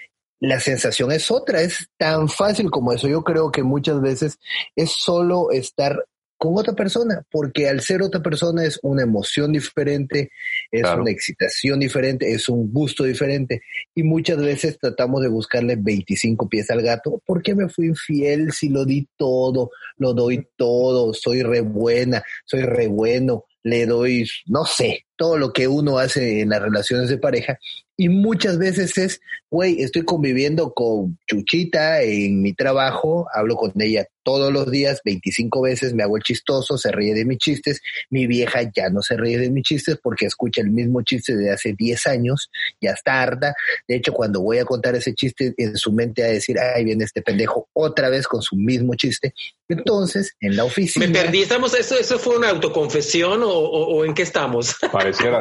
[0.41, 3.09] la sensación es otra, es tan fácil como eso.
[3.09, 4.39] Yo creo que muchas veces
[4.75, 6.03] es solo estar
[6.39, 10.31] con otra persona, porque al ser otra persona es una emoción diferente,
[10.71, 13.63] es una excitación diferente, es un gusto diferente.
[13.95, 17.21] Y muchas veces tratamos de buscarle 25 pies al gato.
[17.25, 22.23] ¿Por qué me fui infiel si lo di todo, lo doy todo, soy re buena,
[22.45, 27.09] soy re bueno, le doy, no sé, todo lo que uno hace en las relaciones
[27.09, 27.59] de pareja
[28.01, 34.07] y muchas veces es, güey, estoy conviviendo con Chuchita en mi trabajo, hablo con ella
[34.23, 38.27] todos los días, 25 veces, me hago el chistoso, se ríe de mis chistes, mi
[38.27, 41.75] vieja ya no se ríe de mis chistes porque escucha el mismo chiste de hace
[41.77, 43.53] 10 años, ya está harta,
[43.87, 47.05] de hecho cuando voy a contar ese chiste en su mente a decir, ay, viene
[47.05, 49.35] este pendejo otra vez con su mismo chiste,
[49.69, 51.07] entonces en la oficina...
[51.07, 54.77] Me perdí, ¿estamos, eso, eso fue una autoconfesión o, en qué estamos?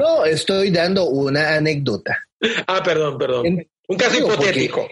[0.02, 2.17] No, estoy dando una anécdota.
[2.67, 3.67] Ah, perdón, perdón.
[3.88, 4.88] Un caso hipotético.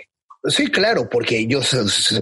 [0.46, 1.60] sí, claro, porque yo,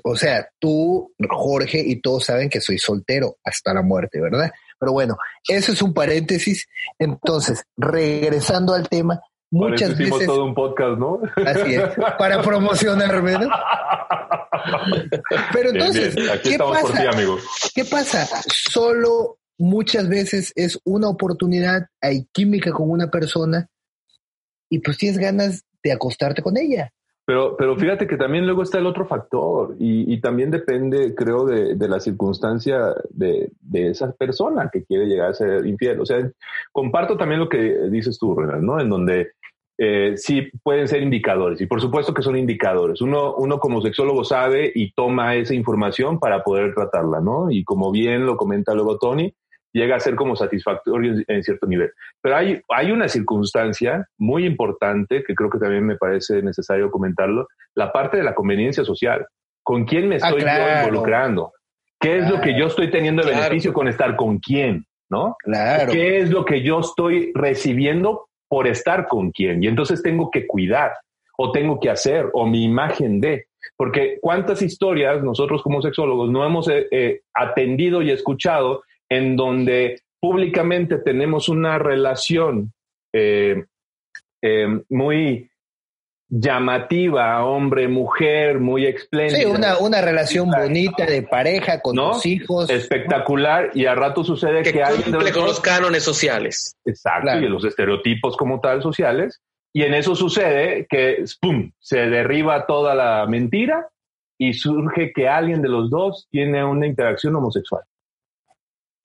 [0.04, 4.52] o sea, tú, Jorge y todos saben que soy soltero hasta la muerte, ¿verdad?
[4.80, 6.68] Pero bueno, eso es un paréntesis.
[7.00, 9.20] Entonces, regresando al tema,
[9.52, 10.28] muchas veces.
[10.28, 11.22] todo un podcast, ¿no?
[11.46, 11.84] Así es,
[12.18, 13.50] para promocionarme, ¿no?
[15.54, 17.10] Pero entonces, ¿qué pasa?
[17.74, 18.28] ¿Qué pasa?
[18.48, 23.70] Solo muchas veces es una oportunidad, hay química con una persona
[24.76, 26.92] y pues tienes ganas de acostarte con ella.
[27.26, 31.88] Pero, pero fíjate que también luego está el otro factor y, también depende, creo, de,
[31.88, 36.00] la circunstancia de, esa persona que quiere llegar a ser infiel.
[36.02, 36.30] O sea,
[36.72, 38.80] comparto también lo que dices tú, Renan, ¿no?
[38.80, 39.32] En donde
[39.78, 41.60] eh, sí pueden ser indicadores.
[41.62, 43.02] Y por supuesto que son indicadores.
[43.02, 47.50] Uno, uno como sexólogo sabe y toma esa información para poder tratarla, ¿no?
[47.50, 49.34] Y como bien lo comenta luego Tony,
[49.76, 51.92] llega a ser como satisfactorio en, cierto nivel.
[52.22, 57.48] Pero hay, hay una circunstancia muy importante que creo que también me parece necesario comentarlo,
[57.76, 59.28] la parte de la conveniencia social.
[59.64, 60.44] ¿Con quién me ah, estoy
[60.80, 61.52] involucrando?
[62.00, 64.86] ¿Qué es lo que yo estoy teniendo de beneficio con estar con quién?
[65.10, 65.36] ¿No?
[65.40, 65.92] Claro.
[65.92, 69.62] ¿Qué es lo que yo estoy recibiendo por estar con quién?
[69.62, 70.94] Y entonces tengo que cuidar
[71.38, 73.48] o tengo que hacer o mi imagen de.
[73.76, 80.02] Porque cuántas historias nosotros como sexólogos no hemos eh, eh, atendido y escuchado en donde
[80.20, 82.74] públicamente tenemos una relación
[83.14, 83.64] eh,
[84.90, 85.50] muy
[86.28, 89.38] llamativa, hombre-mujer, muy espléndida.
[89.38, 92.70] Sí, una, una relación bonita de pareja con los hijos.
[92.70, 96.76] Espectacular, y a rato sucede que, que cumple con los cánones sociales.
[96.84, 99.42] Exacto, y los estereotipos como tal sociales.
[99.74, 103.90] Y en eso sucede que, ¡pum!, se derriba toda la mentira
[104.38, 107.84] y surge que alguien de los dos tiene una interacción homosexual.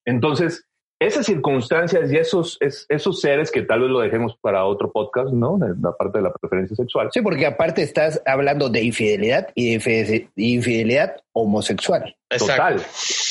[0.05, 0.65] Entonces,
[1.01, 5.57] esas circunstancias y esos, esos seres que tal vez lo dejemos para otro podcast, ¿no?
[5.81, 7.09] La parte de la preferencia sexual.
[7.11, 12.15] Sí, porque aparte estás hablando de infidelidad y de infidelidad homosexual.
[12.29, 12.79] Total.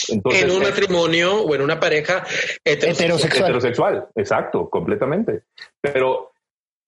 [0.09, 2.25] en un matrimonio o en una pareja
[2.65, 3.45] heterosexual.
[3.45, 4.09] heterosexual.
[4.17, 5.45] Exacto, completamente.
[5.81, 6.33] Pero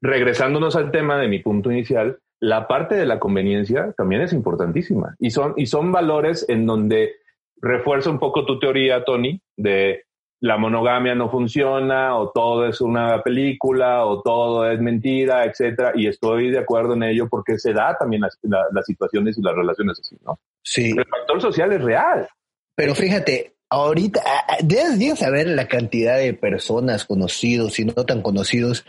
[0.03, 5.15] regresándonos al tema de mi punto inicial, la parte de la conveniencia también es importantísima
[5.21, 7.22] y son, y son valores en donde
[7.63, 10.05] refuerza un poco tu teoría, Tony, de
[10.41, 15.93] la monogamia no funciona o todo es una película o todo es mentira, etcétera.
[15.95, 18.37] Y estoy de acuerdo en ello porque se da también las,
[18.85, 20.41] situaciones y las relaciones así, ¿no?
[20.65, 20.91] Sí.
[20.91, 22.29] el factor social es real.
[22.75, 24.21] Pero fíjate, ahorita
[24.65, 28.85] debes saber la cantidad de personas conocidos y no tan conocidos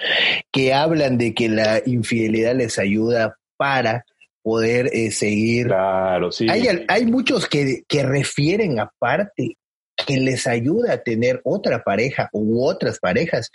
[0.52, 4.06] que hablan de que la infidelidad les ayuda para
[4.44, 5.68] poder eh, seguir.
[5.68, 6.48] Claro, sí.
[6.50, 9.58] Hay, hay muchos que, que refieren aparte
[10.06, 13.52] que les ayuda a tener otra pareja u otras parejas,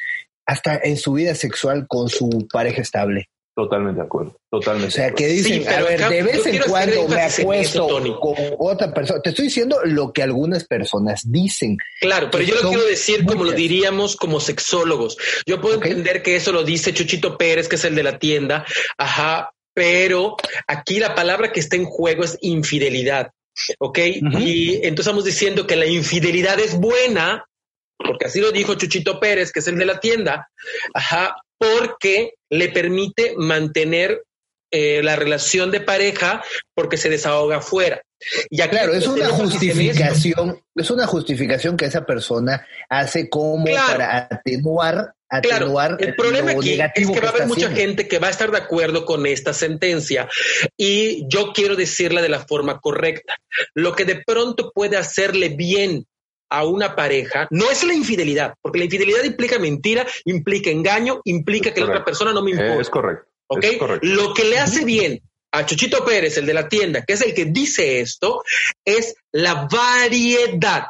[0.46, 3.28] hasta en su vida sexual con su pareja estable.
[3.54, 4.86] Totalmente de acuerdo, totalmente.
[4.86, 7.88] O sea, que dicen, a ver, de vez en cuando me acuesto
[8.20, 9.20] con otra persona.
[9.20, 11.76] Te estoy diciendo lo que algunas personas dicen.
[12.00, 15.18] Claro, pero yo lo quiero decir como lo diríamos como sexólogos.
[15.44, 18.64] Yo puedo entender que eso lo dice Chuchito Pérez, que es el de la tienda,
[18.96, 20.36] ajá, pero
[20.66, 23.30] aquí la palabra que está en juego es infidelidad.
[23.78, 23.98] ¿Ok?
[24.40, 27.44] Y entonces estamos diciendo que la infidelidad es buena,
[27.96, 30.48] porque así lo dijo Chuchito Pérez, que es el de la tienda,
[30.94, 34.24] ajá, porque le permite mantener
[34.72, 36.42] eh, la relación de pareja
[36.74, 38.02] porque se desahoga afuera.
[38.50, 45.14] Y claro, es una justificación, es una justificación que esa persona hace como para atenuar
[45.42, 48.50] Claro, el problema aquí es que va a haber mucha gente que va a estar
[48.50, 50.28] de acuerdo con esta sentencia
[50.76, 53.36] y yo quiero decirla de la forma correcta.
[53.74, 56.06] Lo que de pronto puede hacerle bien
[56.50, 61.74] a una pareja no es la infidelidad, porque la infidelidad implica mentira, implica engaño, implica
[61.74, 62.80] que la otra persona no me importa.
[62.80, 63.28] Es correcto.
[64.02, 65.20] Lo que le hace bien
[65.52, 68.42] a Chuchito Pérez, el de la tienda, que es el que dice esto,
[68.84, 70.86] es la variedad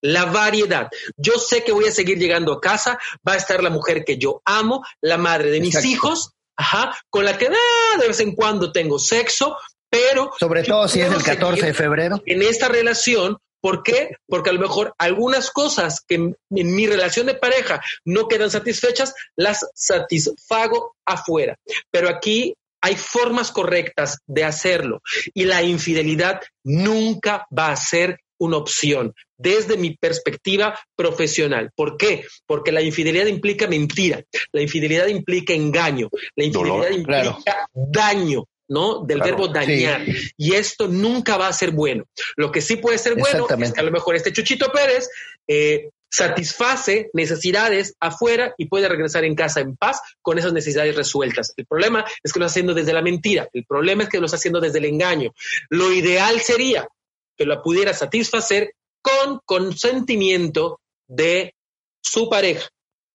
[0.00, 0.88] la variedad.
[1.16, 4.18] Yo sé que voy a seguir llegando a casa, va a estar la mujer que
[4.18, 8.34] yo amo, la madre de mis hijos, ajá, con la que ah, de vez en
[8.34, 9.56] cuando tengo sexo,
[9.90, 10.30] pero...
[10.38, 12.22] Sobre todo si es el 14 de febrero.
[12.26, 14.10] En esta relación, ¿Por qué?
[14.28, 19.12] Porque a lo mejor algunas cosas que en, mi relación de pareja no quedan satisfechas,
[19.34, 21.56] las satisfago afuera.
[21.90, 25.02] Pero aquí hay formas correctas de hacerlo
[25.34, 31.70] y la infidelidad nunca va a ser una opción desde mi perspectiva profesional.
[31.74, 32.24] ¿Por qué?
[32.46, 34.22] Porque la infidelidad implica mentira,
[34.52, 37.38] la infidelidad implica engaño, la infidelidad implica
[37.74, 38.44] daño.
[38.68, 39.04] ¿no?
[39.04, 40.04] Del verbo dañar.
[40.36, 42.04] Y esto nunca va a ser bueno.
[42.34, 45.08] Lo que sí puede ser bueno es que a lo mejor este Chuchito Pérez
[45.46, 51.52] eh, satisface necesidades afuera y puede regresar en casa en paz con esas necesidades resueltas.
[51.56, 53.48] El problema es que lo está haciendo desde la mentira.
[53.52, 55.32] El problema es que lo está haciendo desde el engaño.
[55.68, 56.88] Lo ideal sería
[57.36, 58.72] que lo pudiera satisfacer
[59.02, 61.54] con consentimiento de
[62.02, 62.68] su pareja.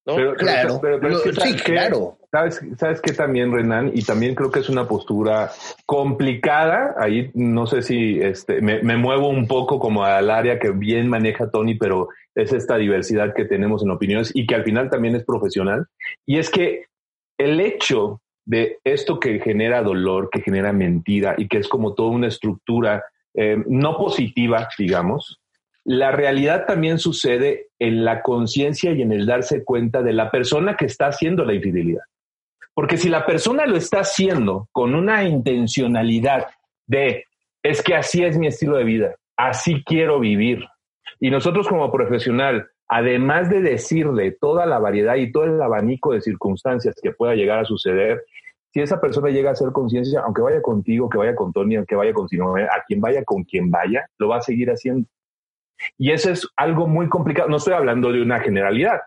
[0.05, 0.33] ¿no?
[0.35, 2.17] claro, pero, sí, claro.
[2.31, 3.91] ¿Sabes, ¿Sabes qué también, Renan?
[3.93, 5.51] Y también creo que es una postura
[5.85, 6.95] complicada.
[6.97, 11.09] Ahí no sé si este, me, me, muevo un poco como al área que bien
[11.09, 15.15] maneja Tony, pero es esta diversidad que tenemos en opiniones y que al final también
[15.15, 15.87] es profesional.
[16.25, 16.85] Y es que
[17.37, 22.11] el hecho de esto que genera dolor, que genera mentira y que es como toda
[22.11, 25.41] una estructura eh, no positiva, digamos,
[25.83, 30.75] la realidad también sucede en la conciencia y en el darse cuenta de la persona
[30.75, 32.03] que está haciendo la infidelidad.
[32.73, 36.47] Porque si la persona lo está haciendo con una intencionalidad
[36.85, 37.25] de,
[37.63, 40.65] es que así es mi estilo de vida, así quiero vivir.
[41.19, 46.21] Y nosotros como profesional, además de decirle toda la variedad y todo el abanico de
[46.21, 48.23] circunstancias que pueda llegar a suceder,
[48.73, 51.95] si esa persona llega a hacer conciencia, aunque vaya contigo, que vaya con Tony, aunque
[51.95, 55.07] vaya con Sinome, a quien vaya con quien vaya, lo va a seguir haciendo.
[55.97, 57.49] Y eso es algo muy complicado.
[57.49, 59.01] No estoy hablando de una generalidad.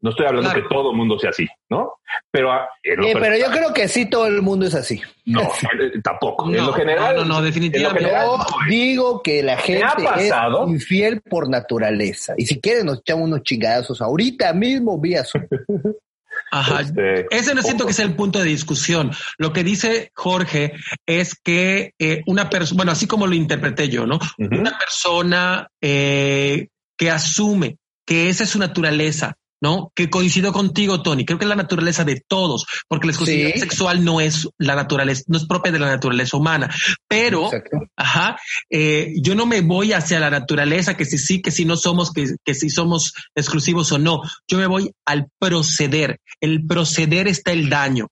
[0.00, 1.94] No estoy hablando que todo el mundo sea así, ¿no?
[2.32, 5.00] Pero, ah, pero yo creo que sí todo el mundo es así.
[5.24, 6.48] No, eh, tampoco.
[6.48, 7.16] en lo general.
[7.16, 8.10] No, no, definitivamente.
[8.10, 9.86] yo digo que la gente
[10.18, 10.32] es
[10.66, 12.34] infiel por naturaleza.
[12.36, 15.22] Y si quieren nos echamos unos chingadazos ahorita mismo vía
[16.52, 16.82] Ajá.
[16.82, 19.10] Este, Ese no siento que sea el punto de discusión.
[19.38, 20.74] Lo que dice Jorge
[21.06, 24.18] es que eh, una persona, bueno, así como lo interpreté yo, ¿no?
[24.36, 29.92] Una persona eh, que asume que esa es su naturaleza, ¿no?
[29.94, 31.24] Que coincido contigo, Tony.
[31.24, 35.22] Creo que es la naturaleza de todos, porque la exclusividad sexual no es la naturaleza,
[35.28, 36.68] no es propia de la naturaleza humana.
[37.08, 37.48] Pero,
[37.96, 38.36] ajá,
[38.68, 42.12] eh, yo no me voy hacia la naturaleza, que si sí, que si no somos,
[42.12, 44.20] que, que si somos exclusivos o no.
[44.48, 46.18] Yo me voy al proceder.
[46.40, 48.08] El proceder está el daño.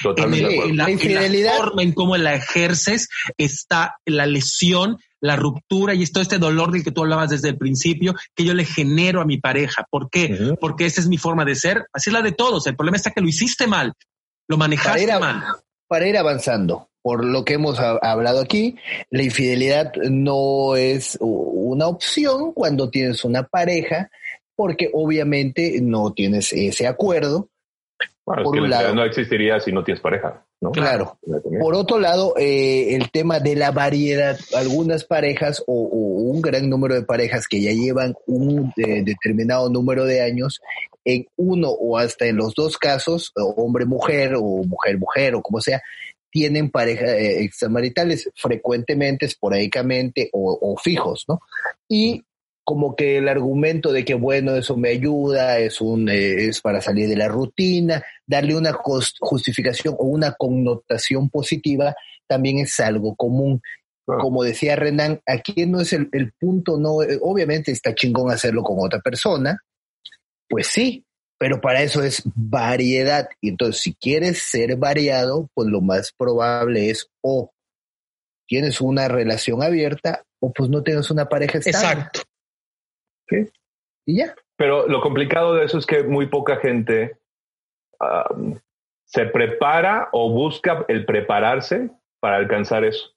[0.00, 6.02] Totalmente en, la, la forma en cómo la ejerces está la lesión la ruptura y
[6.02, 9.24] esto, este dolor del que tú hablabas desde el principio, que yo le genero a
[9.24, 9.86] mi pareja.
[9.90, 10.54] ¿Por qué?
[10.60, 11.86] Porque esa es mi forma de ser.
[11.94, 12.66] Así es la de todos.
[12.66, 13.94] El problema está que lo hiciste mal,
[14.46, 15.42] lo manejaste mal.
[15.88, 18.76] Para ir avanzando, por lo que hemos hablado aquí,
[19.08, 24.10] la infidelidad no es una opción cuando tienes una pareja,
[24.54, 27.48] porque obviamente no tienes ese acuerdo.
[28.26, 30.44] por un lado, no existiría si no tienes pareja.
[30.72, 31.18] Claro.
[31.60, 36.94] Por otro lado, eh, el tema de la variedad, algunas parejas o, un gran número
[36.94, 40.60] de parejas que ya llevan un eh, determinado número de años,
[41.04, 45.82] en uno o hasta en los dos casos, hombre-mujer o mujer-mujer o como sea,
[46.30, 51.40] tienen parejas eh, extramaritales frecuentemente, esporádicamente o, o, fijos, ¿no?
[51.88, 52.24] Y
[52.64, 56.80] como que el argumento de que bueno, eso me ayuda, es un eh, es para
[56.80, 61.94] salir de la rutina, darle una justificación o una connotación positiva
[62.26, 63.60] también es algo común.
[64.06, 68.62] Como decía Renan, aquí no es el, el punto, no, eh, obviamente está chingón hacerlo
[68.62, 69.58] con otra persona,
[70.48, 71.06] pues sí,
[71.38, 73.28] pero para eso es variedad.
[73.40, 77.50] Y entonces, si quieres ser variado, pues lo más probable es o
[78.46, 82.02] tienes una relación abierta o pues no tienes una pareja estable.
[82.02, 82.20] Exacto.
[84.06, 84.34] Y ya.
[84.56, 87.18] Pero lo complicado de eso es que muy poca gente
[89.04, 93.10] se prepara o busca el prepararse para alcanzar eso.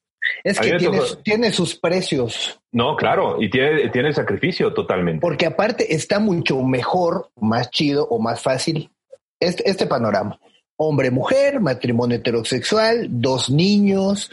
[0.43, 0.78] Es que
[1.24, 2.60] tiene, sus precios.
[2.72, 5.22] No, claro, y tiene, tiene sacrificio totalmente.
[5.22, 8.91] Porque aparte está mucho mejor, más chido o más fácil
[9.39, 10.39] este, este panorama
[10.78, 14.30] hombre-mujer, matrimonio heterosexual, dos niños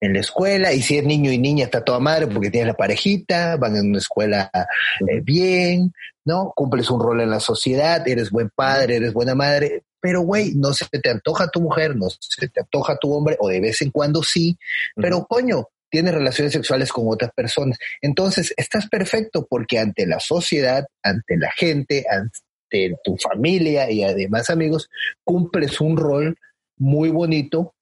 [0.00, 2.74] en la escuela, y si es niño y niña está toda madre porque tienes la
[2.74, 5.92] parejita, van en una escuela eh, bien,
[6.24, 6.52] ¿no?
[6.54, 10.72] Cumples un rol en la sociedad, eres buen padre, eres buena madre, pero güey, no
[10.72, 13.90] se te antoja tu mujer, no se te antoja tu hombre, o de vez en
[13.90, 14.56] cuando sí,
[14.94, 17.78] pero coño, tienes relaciones sexuales con otras personas.
[18.00, 22.38] Entonces, estás perfecto porque ante la sociedad, ante la gente, ante
[22.70, 24.88] de tu familia y además amigos,
[25.24, 26.36] cumples un rol
[26.76, 27.74] muy bonito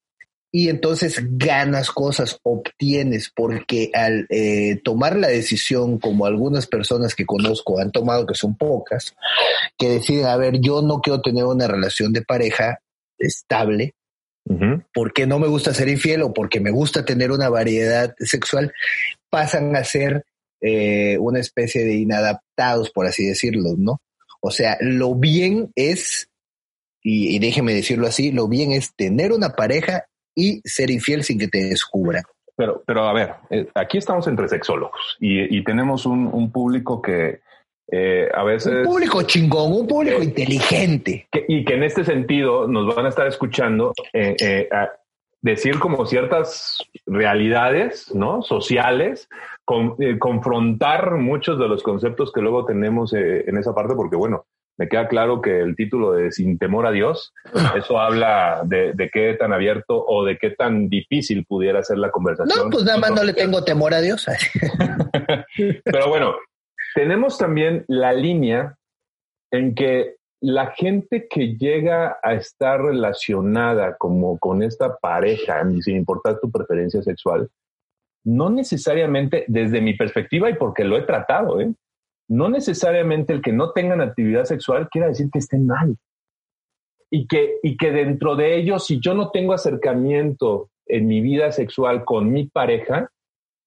[0.50, 7.26] y entonces ganas cosas, obtienes, porque al eh, tomar la decisión, como algunas personas que
[7.26, 9.14] conozco han tomado, que son pocas,
[9.76, 12.78] que deciden, a ver, yo no quiero tener una relación de pareja
[13.18, 13.94] estable,
[14.94, 18.72] porque no me gusta ser infiel o porque me gusta tener una variedad sexual,
[19.28, 20.24] pasan a ser
[20.62, 24.00] eh, una especie de inadaptados, por así decirlo, ¿no?
[24.40, 26.30] O sea, lo bien es,
[27.02, 31.48] y, déjeme decirlo así, lo bien es tener una pareja y ser infiel sin que
[31.48, 32.22] te descubran.
[32.56, 37.40] Pero, pero a ver, eh, aquí estamos entre sexólogos y, tenemos un, público que
[37.90, 38.86] eh, a veces...
[38.86, 41.28] Un público chingón, un público inteligente.
[41.46, 44.68] y que en este sentido nos van a estar escuchando eh,
[45.40, 48.42] decir como ciertas realidades ¿no?
[48.42, 49.28] sociales
[49.98, 54.46] eh, confrontar muchos de los conceptos que luego tenemos eh, en esa parte, porque bueno,
[54.78, 57.34] me queda claro que el título de Sin temor a Dios,
[57.76, 62.56] eso habla de, qué tan abierto o de qué tan difícil pudiera ser la conversación.
[62.56, 64.24] No, pues nada más no le tengo temor a Dios.
[65.84, 66.36] Pero bueno,
[66.94, 68.76] tenemos también la línea
[69.50, 76.38] en que la gente que llega a estar relacionada como con esta pareja, sin importar
[76.40, 77.48] tu preferencia sexual,
[78.24, 81.72] no necesariamente desde mi perspectiva y porque lo he tratado, ¿eh?
[82.28, 85.96] no necesariamente el que no tengan actividad sexual quiera decir que estén mal.
[87.10, 91.52] y que, y que dentro de ellos, si yo no tengo acercamiento en mi vida
[91.52, 93.10] sexual con mi pareja,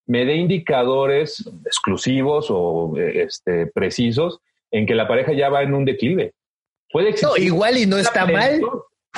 [0.05, 5.85] me dé indicadores exclusivos o este, precisos en que la pareja ya va en un
[5.85, 6.33] declive.
[6.91, 7.29] Puede existir.
[7.29, 8.61] No, igual y no está mal,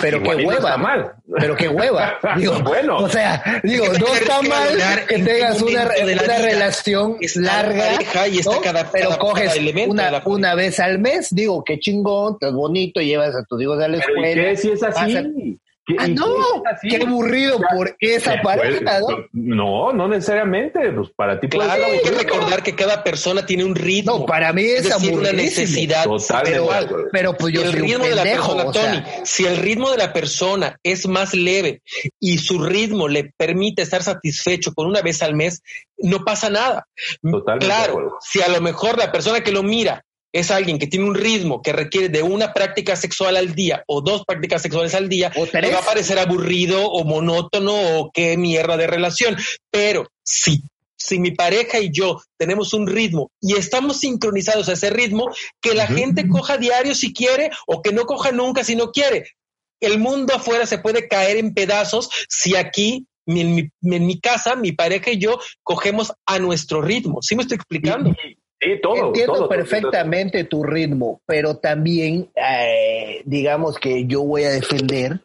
[0.02, 0.78] pero qué hueva.
[0.78, 1.14] mal.
[1.40, 2.18] Pero qué hueva.
[2.38, 2.98] Digo, bueno.
[2.98, 8.00] O sea, digo, no está mal que tengas una, una relación larga.
[8.28, 9.56] Y está cada, pero coges
[9.88, 11.30] una, una, vez al mes.
[11.32, 14.30] Digo, qué chingón, es bonito, llevas a tus hijos a la escuela.
[14.30, 15.60] ¿y qué si es así?
[15.98, 19.26] Ah, no, qué aburrido por esa pareja, ¿no?
[19.34, 23.76] No, no necesariamente, pues para ti Claro, hay que recordar que cada persona tiene un
[23.76, 24.20] ritmo.
[24.20, 26.06] No, para mí es, es una necesidad.
[26.44, 26.70] Pero,
[27.12, 30.80] pero, pues yo el ritmo de la persona, Tony, si el ritmo de la persona
[30.84, 31.82] es más leve
[32.18, 35.62] y su ritmo le permite estar satisfecho con una vez al mes,
[35.98, 36.88] no pasa nada.
[37.22, 41.06] Totalmente claro, si a lo mejor la persona que lo mira es alguien que tiene
[41.06, 45.08] un ritmo que requiere de una práctica sexual al día o dos prácticas sexuales al
[45.08, 49.38] día, le va a parecer aburrido o monótono o qué mierda de relación.
[49.70, 50.64] Pero si,
[50.98, 55.30] si mi pareja y yo tenemos un ritmo y estamos sincronizados a ese ritmo,
[55.62, 59.36] que la gente coja diario si quiere o que no coja nunca si no quiere.
[59.80, 64.56] El mundo afuera se puede caer en pedazos si aquí en mi, en mi casa,
[64.56, 67.22] mi pareja y yo cogemos a nuestro ritmo.
[67.22, 68.16] ¿Sí me estoy explicando?
[68.64, 75.22] Entiendo perfectamente tu ritmo, pero también, eh, digamos que yo voy a defender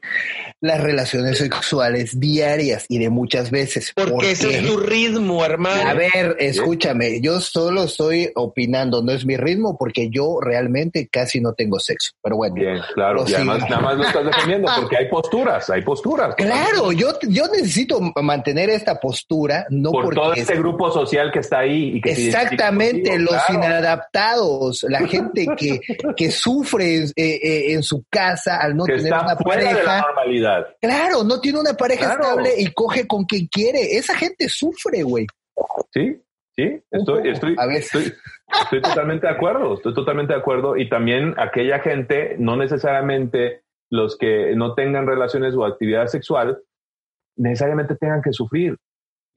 [0.60, 3.92] las relaciones sexuales diarias y de muchas veces.
[3.94, 5.88] Porque, ese es tu ritmo, hermano.
[5.88, 11.40] A ver, escúchame, yo solo estoy opinando, no es mi ritmo porque yo realmente casi
[11.40, 12.12] no tengo sexo.
[12.22, 12.54] Pero bueno.
[12.54, 13.24] Bien, claro.
[13.26, 16.34] Y además nada más lo estás defendiendo porque hay posturas, hay posturas.
[16.34, 21.60] Claro, yo, yo necesito mantener esta postura, no Por todo ese grupo social que está
[21.60, 25.80] ahí y que Exactamente, los inadaptados, la gente que,
[26.16, 30.04] que sufre eh, eh, en su casa al no tener una pareja.
[30.80, 33.96] Claro, no tiene una pareja estable y coge con quien quiere.
[33.96, 35.26] Esa gente sufre, güey.
[35.92, 36.22] Sí,
[36.56, 38.12] sí, estoy, estoy, estoy,
[38.62, 40.76] estoy totalmente de acuerdo, estoy totalmente de acuerdo.
[40.76, 46.62] Y también aquella gente, no necesariamente los que no tengan relaciones o actividad sexual,
[47.36, 48.76] necesariamente tengan que sufrir.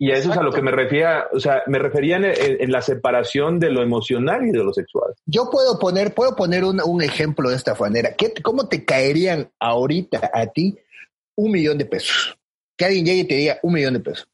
[0.02, 2.82] Y a eso es a lo que me refería, o sea, me refería en, la
[2.82, 5.14] separación de lo emocional y de lo sexual.
[5.28, 8.16] Yo puedo poner, puedo poner un, un ejemplo de esta manera.
[8.18, 10.76] ¿Qué, ¿Cómo te caerían ahorita a ti
[11.36, 12.36] un millón de pesos.
[12.76, 14.28] Que alguien llegue y te diga un millón de pesos.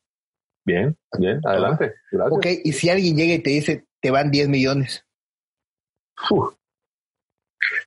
[0.65, 1.95] Bien, bien, adelante.
[2.31, 5.05] Ok, y si alguien llega y te dice, te van 10 millones.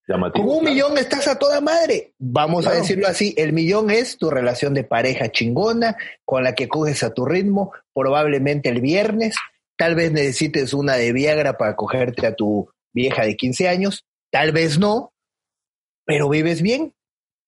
[0.07, 2.14] Con un millón estás a toda madre.
[2.18, 6.68] Vamos a decirlo así, el millón es tu relación de pareja chingona con la que
[6.68, 9.37] coges a tu ritmo, probablemente el viernes.
[9.76, 14.53] Tal vez necesites una de Viagra para cogerte a tu vieja de 15 años, tal
[14.53, 15.12] vez no,
[16.05, 16.93] pero vives bien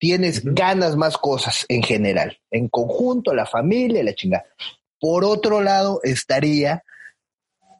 [0.03, 4.45] tienes ganas más cosas en general, en conjunto, la familia, la chingada.
[4.99, 6.83] Por otro lado, estaría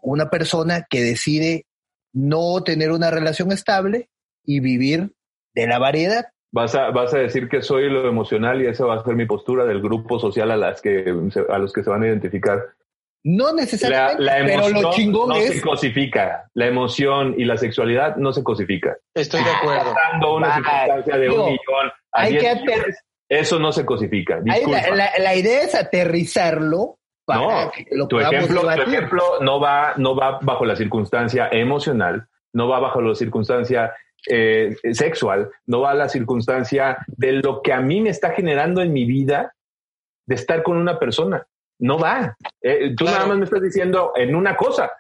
[0.03, 1.67] una persona que decide
[2.13, 4.09] no tener una relación estable
[4.45, 5.13] y vivir
[5.55, 6.27] de la variedad.
[6.53, 9.27] Vas a, vas a decir que soy lo emocional y esa va a ser mi
[9.27, 11.15] postura del grupo social a, las que,
[11.49, 12.61] a los que se van a identificar.
[13.25, 15.55] No necesariamente, la, pero lo chingón no es...
[15.55, 16.51] se cosifica.
[16.55, 18.97] La emoción y la sexualidad no se cosifica.
[19.15, 19.95] Estoy de acuerdo.
[20.35, 22.47] una circunstancia de un millón hay que
[23.29, 24.41] eso no se cosifica.
[24.45, 30.39] La, idea es aterrizarlo para que lo tu ejemplo, tu ejemplo no va, no va
[30.43, 33.95] bajo la circunstancia emocional, no va bajo la circunstancia
[34.29, 38.83] eh, sexual, no va a la circunstancia de lo que a mí me está generando
[38.83, 39.55] en mi vida
[40.27, 41.47] de estar con una persona.
[41.79, 42.37] No va.
[42.61, 44.93] Eh, tú nada más me estás diciendo en una cosa.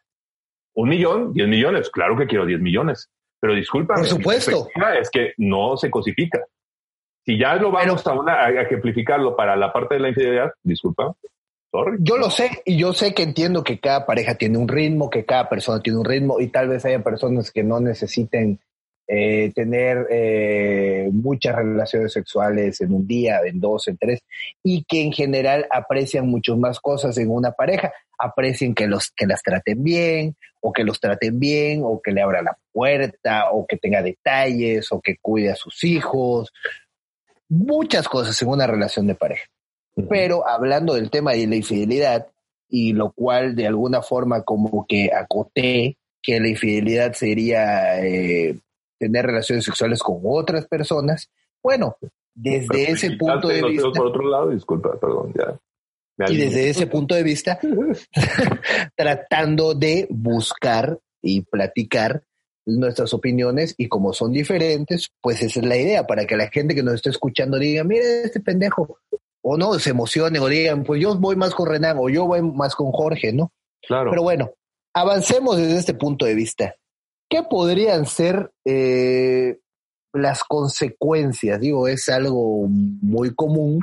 [0.75, 1.91] Un millón, diez millones.
[1.91, 3.09] Claro que quiero diez millones.
[3.41, 3.95] Pero disculpa.
[3.95, 4.69] Por supuesto.
[5.01, 6.41] Es que no se cosifica.
[7.25, 11.15] Si ya lo vamos a, una, a ejemplificarlo para la parte de la infidelidad, disculpa,
[11.71, 11.99] sorry.
[12.01, 15.25] Yo lo sé y yo sé que entiendo que cada pareja tiene un ritmo, que
[15.25, 18.59] cada persona tiene un ritmo y tal vez haya personas que no necesiten
[19.07, 24.21] eh, tener eh, muchas relaciones sexuales en un día, en dos, en tres,
[24.63, 29.27] y que en general aprecian mucho más cosas en una pareja, aprecien que, los, que
[29.27, 33.67] las traten bien, o que los traten bien, o que le abran la puerta, o
[33.67, 36.53] que tenga detalles, o que cuide a sus hijos,
[37.49, 39.45] muchas cosas en una relación de pareja.
[40.09, 42.29] Pero hablando del tema de la infidelidad,
[42.73, 48.57] y lo cual de alguna forma como que acoté que la infidelidad sería eh,
[49.03, 51.29] tener relaciones sexuales con otras personas,
[51.61, 51.97] bueno,
[52.33, 53.91] desde ese punto de vista...
[53.91, 55.59] Por otro lado, disculpa, perdón, ya.
[56.29, 57.59] Y desde ese punto de vista,
[58.97, 62.23] tratando de buscar y platicar
[62.65, 66.77] nuestras opiniones y como son diferentes, pues esa es la idea, para que la gente
[66.77, 68.99] que nos esté escuchando diga, mire este pendejo,
[69.43, 72.41] o no, se emocione o digan, pues yo voy más con Renan o yo voy
[72.41, 73.51] más con Jorge, ¿no?
[73.83, 74.11] Claro.
[74.11, 74.53] Pero bueno,
[74.95, 76.77] avancemos desde este punto de vista.
[77.33, 79.57] ¿Qué podrían ser eh,
[80.13, 81.59] las consecuencias?
[81.59, 83.81] Digo, es algo muy común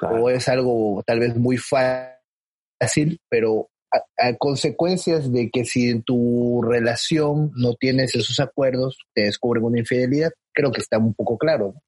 [0.00, 6.62] o es algo tal vez muy fácil, pero a, consecuencias de que si en tu
[6.66, 11.74] relación no tienes esos acuerdos, te descubren una infidelidad, creo que está un poco claro.
[11.74, 11.82] ¿no?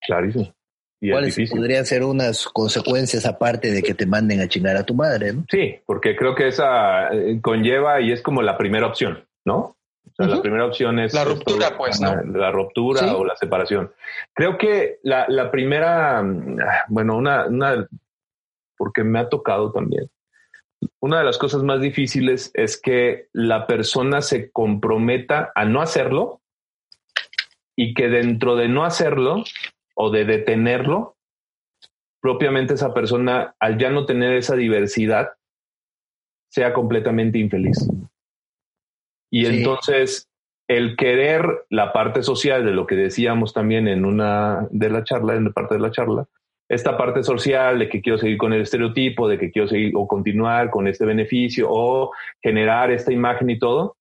[0.00, 0.54] Clarísimo.
[1.02, 5.34] ¿Cuáles podrían ser unas consecuencias aparte de que te manden a chingar a tu madre?
[5.34, 5.44] ¿no?
[5.50, 9.76] Sí, porque creo que esa eh, conlleva y es como la primera opción, ¿no?
[10.06, 11.14] O sea, la primera opción es...
[11.14, 12.22] La ruptura, pues, ¿no?
[12.22, 13.92] La ruptura o la separación.
[14.34, 16.22] Creo que la, la primera,
[16.88, 17.86] bueno, una, una,
[18.76, 20.10] porque me ha tocado también,
[21.00, 26.40] una de las cosas más difíciles es que la persona se comprometa a no hacerlo
[27.76, 29.44] y que dentro de no hacerlo
[29.94, 31.16] o de detenerlo,
[32.20, 35.30] propiamente esa persona, al ya no tener esa diversidad,
[36.50, 37.88] sea completamente infeliz.
[39.30, 40.28] Y entonces
[40.68, 45.34] el querer la parte social de lo que decíamos también en una de la charla,
[45.34, 46.26] en parte de la charla,
[46.68, 50.06] esta parte social de que quiero seguir con el estereotipo, de que quiero seguir o
[50.06, 53.96] continuar con este beneficio o generar esta imagen y todo.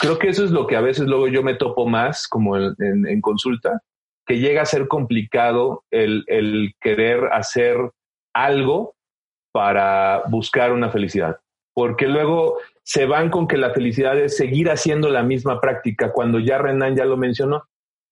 [0.00, 3.20] Creo que eso es lo que a veces luego yo me topo más como en,
[3.20, 3.80] consulta,
[4.24, 7.76] que llega a ser complicado el, el querer hacer
[8.32, 8.94] algo
[9.50, 11.40] para buscar una felicidad.
[11.74, 16.38] Porque luego se van con que la felicidad es seguir haciendo la misma práctica, cuando
[16.38, 17.64] ya Renan ya lo mencionó,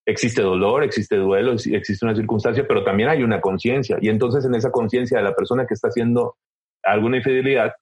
[0.07, 3.99] existe dolor, existe duelo, existe una circunstancia, pero también hay una conciencia.
[4.01, 6.37] Y entonces en esa conciencia de la persona que está haciendo
[6.83, 7.75] alguna infidelidad,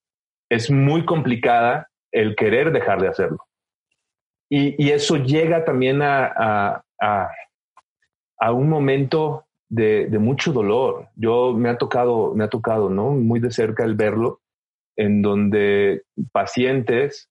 [0.50, 3.38] es muy complicada el querer dejar de hacerlo.
[4.52, 11.06] Y, eso llega también a, a, un momento de, de, mucho dolor.
[11.14, 13.12] Yo me ha tocado, me ha tocado, ¿no?
[13.12, 14.39] Muy de cerca el verlo,
[15.00, 17.28] en donde pacientes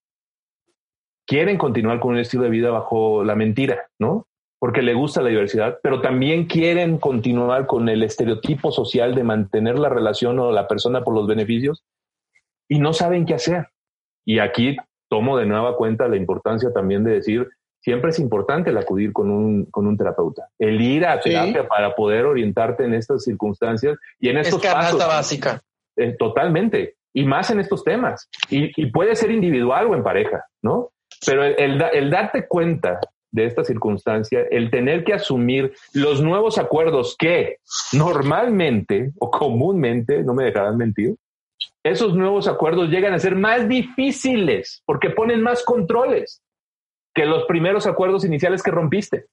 [1.28, 4.28] quieren continuar con un estilo de vida bajo la mentira, ¿no?
[4.60, 9.80] porque le gusta la diversidad, pero también quieren continuar con el estereotipo social de mantener
[9.80, 11.86] la relación o la persona por los beneficios
[12.68, 13.70] y no saben qué hacer.
[14.26, 14.76] Y aquí
[15.10, 17.48] tomo de nueva cuenta la importancia también de decir,
[17.80, 21.96] siempre es importante el acudir con un, con un terapeuta, el ir a terapia para
[21.96, 25.00] poder orientarte en estas circunstancias y en estos es pasos.
[25.00, 25.62] básica.
[25.96, 26.98] Eh, totalmente.
[27.14, 28.30] Y más en estos temas.
[28.50, 30.90] Y, puede ser individual o en pareja, ¿no?
[31.26, 33.00] Pero el, el darte cuenta
[33.32, 37.58] de esta circunstancia, el tener que asumir los nuevos acuerdos que
[37.94, 41.16] normalmente o comúnmente, no me dejarán mentir,
[41.84, 46.42] esos nuevos acuerdos llegan a ser más difíciles porque ponen más controles
[47.14, 49.26] que los primeros acuerdos iniciales que rompiste.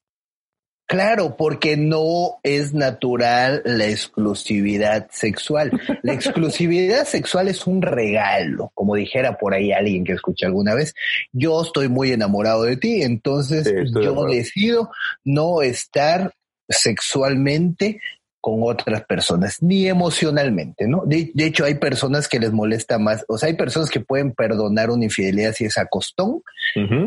[0.87, 5.69] Claro, porque no es natural la exclusividad sexual.
[6.01, 10.93] La exclusividad sexual es un regalo, como dijera por ahí alguien que escuché alguna vez.
[11.33, 13.69] Yo estoy muy enamorado de ti, entonces
[14.01, 14.89] yo decido
[15.25, 16.33] no estar
[16.69, 17.99] sexualmente
[18.39, 21.03] con otras personas, ni emocionalmente, ¿no?
[21.05, 24.89] De, hecho, hay personas que les molesta más, o sea, hay personas que pueden perdonar
[24.89, 26.43] una infidelidad si es a costón,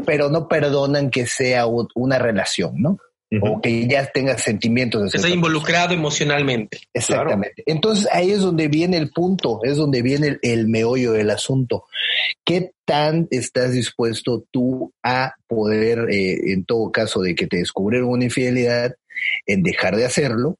[0.04, 2.98] pero no perdonan que sea una relación, ¿no?
[3.40, 5.14] O que ya tenga sentimientos.
[5.14, 6.80] Está involucrado emocionalmente.
[6.92, 7.62] Exactamente.
[7.66, 11.84] Entonces ahí es donde viene el punto, es donde viene el, meollo del asunto.
[12.44, 18.08] ¿Qué tan estás dispuesto tú a poder, eh, en todo caso de que te descubrieron
[18.08, 18.96] una infidelidad,
[19.46, 20.56] en dejar de hacerlo?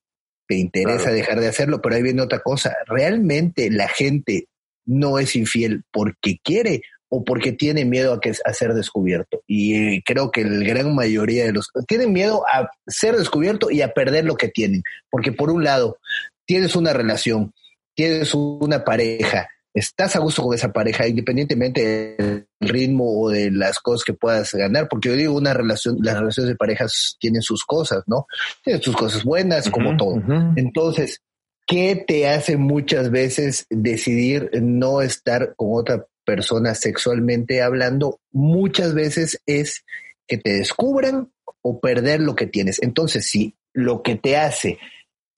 [0.47, 1.81] ¿Te interesa dejar de hacerlo?
[1.81, 2.77] Pero ahí viene otra cosa.
[2.87, 4.47] ¿Realmente la gente
[4.85, 9.43] no es infiel porque quiere o porque tiene miedo a, que, a ser descubierto.
[9.47, 13.83] Y eh, creo que la gran mayoría de los tienen miedo a ser descubierto y
[13.83, 14.83] a perder lo que tienen.
[15.11, 15.99] Porque por un lado,
[16.47, 17.53] tienes una relación,
[17.95, 23.79] tienes una pareja, estás a gusto con esa pareja, independientemente del ritmo o de las
[23.81, 27.65] cosas que puedas ganar, porque yo digo, una relación, las relaciones de parejas tienen sus
[27.65, 28.27] cosas, ¿no?
[28.65, 30.23] Tienen sus cosas buenas, como todo.
[30.57, 31.21] Entonces,
[31.67, 39.41] ¿qué te hace muchas veces decidir no estar con otra personas sexualmente hablando, muchas veces
[39.47, 39.85] es
[40.27, 42.83] que te descubran o perder lo que tienes.
[42.83, 44.79] Entonces, si lo que te hace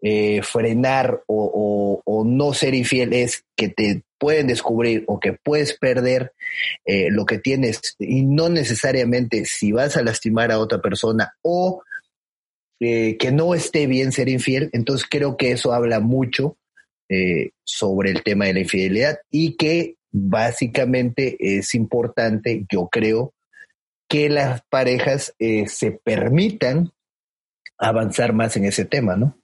[0.04, 6.32] eh, frenar o, no ser infiel es que te pueden descubrir o que puedes perder
[6.84, 11.82] eh, lo que tienes y no necesariamente si vas a lastimar a otra persona o
[12.80, 16.56] eh, que no esté bien ser infiel, entonces creo que eso habla mucho
[17.62, 23.32] sobre el tema de la infidelidad y que básicamente es importante, yo creo,
[24.08, 26.92] que las parejas eh, se permitan
[27.78, 29.36] avanzar más en ese tema, ¿no?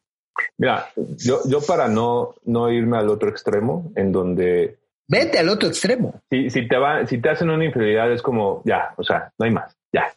[0.57, 4.79] Mira, yo, yo para no, no irme al otro extremo, en donde...
[5.09, 6.21] Vete al otro extremo.
[6.31, 9.47] Si, si, te va, si te hacen una infidelidad es como, ya, o sea, no
[9.47, 10.13] hay más, ya.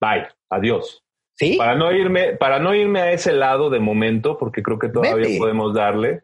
[0.00, 1.02] Bye, adiós.
[1.36, 1.56] ¿Sí?
[1.56, 5.36] Para no irme, para no irme a ese lado de momento, porque creo que todavía
[5.36, 6.22] podemos darle,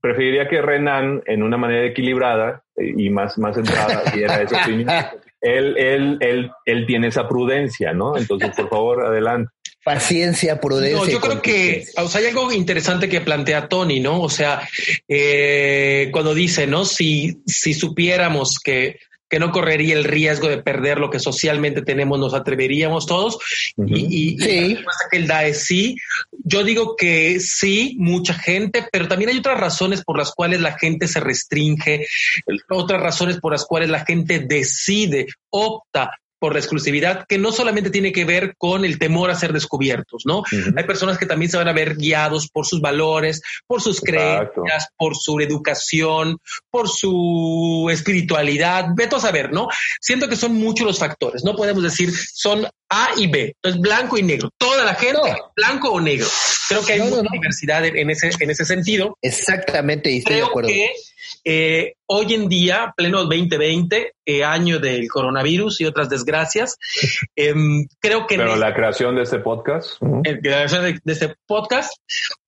[0.00, 4.88] preferiría que Renan, en una manera equilibrada eh, y más, más centrada, diera esa opinión.
[5.40, 8.16] Él, él, él, él tiene esa prudencia, ¿no?
[8.16, 9.50] Entonces, por favor, adelante.
[9.84, 10.96] Paciencia, prudencia.
[10.96, 14.22] No, yo creo que o sea, hay algo interesante que plantea Tony, ¿no?
[14.22, 14.66] O sea,
[15.06, 16.86] eh, cuando dice, ¿no?
[16.86, 18.98] Si, si supiéramos que
[19.34, 23.36] que no correría el riesgo de perder lo que socialmente tenemos, nos atreveríamos todos.
[23.76, 25.96] Y, la respuesta que él da es sí.
[26.44, 30.78] Yo digo que sí, mucha gente, pero también hay otras razones por las cuales la
[30.78, 32.06] gente se restringe,
[32.68, 36.12] otras razones por las cuales la gente decide, opta
[36.44, 40.24] por la exclusividad, que no solamente tiene que ver con el temor a ser descubiertos,
[40.26, 40.42] ¿no?
[40.76, 44.88] Hay personas que también se van a ver guiados por sus valores, por sus creencias,
[44.98, 46.36] por su educación,
[46.70, 49.68] por su espiritualidad, veto a saber, ¿no?
[50.02, 54.16] Siento que son muchos los factores, no podemos decir son A y B, entonces blanco
[54.16, 56.26] y negro, toda la gente blanco o negro.
[56.68, 59.18] Creo que hay mucha diversidad en ese, en ese sentido.
[59.20, 60.68] Exactamente, y estoy de acuerdo.
[60.68, 60.92] Que
[61.44, 66.78] eh, hoy en día, pleno 2020, eh, año del coronavirus y otras desgracias,
[67.36, 68.36] em, creo que...
[68.36, 70.00] Pero la creación de este podcast.
[70.00, 71.92] La creación de, este podcast,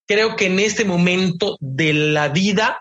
[0.07, 2.81] creo que en este momento de la vida,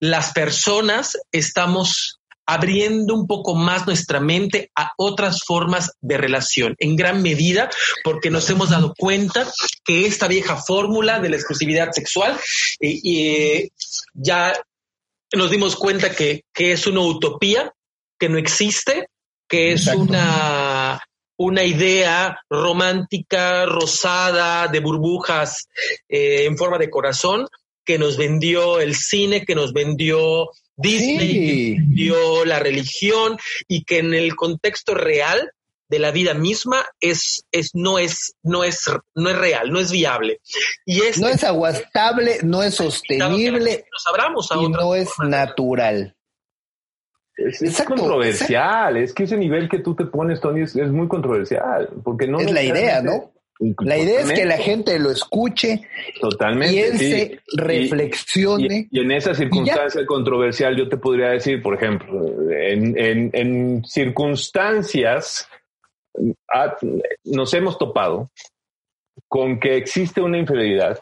[0.00, 6.96] las personas estamos abriendo un poco más nuestra mente a otras formas de relación, en
[6.96, 7.68] gran medida
[8.04, 9.46] porque nos hemos dado cuenta
[9.84, 12.38] que esta vieja fórmula de la exclusividad sexual
[12.80, 13.68] eh,
[14.14, 14.52] ya
[15.34, 17.72] nos dimos cuenta que, es una utopía,
[18.18, 19.08] que no existe,
[19.48, 21.00] que es una,
[21.36, 25.68] una idea romántica, rosada, de burbujas
[26.08, 27.48] eh, en forma de corazón,
[27.84, 33.84] que nos vendió el cine, que nos vendió Disney, que nos vendió la religión y
[33.84, 35.52] que en el contexto real
[35.88, 39.90] de la vida misma es, es, no, es, no, es, no es real, no es
[39.90, 40.40] viable.
[40.84, 43.86] Y es, no es aguantable, no es sostenible
[44.60, 46.16] y no es natural.
[47.36, 52.26] Es, controversial, es que ese nivel que tú te pones, Tony, es, muy controversial, porque
[52.26, 53.35] no es la idea, ¿no?
[53.80, 55.88] La idea es que la gente lo escuche,
[56.20, 58.88] totalmente, piense, reflexione.
[58.90, 65.48] Y, en esa circunstancia controversial, yo te podría decir, por ejemplo, en, en, en circunstancias
[67.24, 68.30] nos hemos topado
[69.28, 70.98] con que existe una infidelidad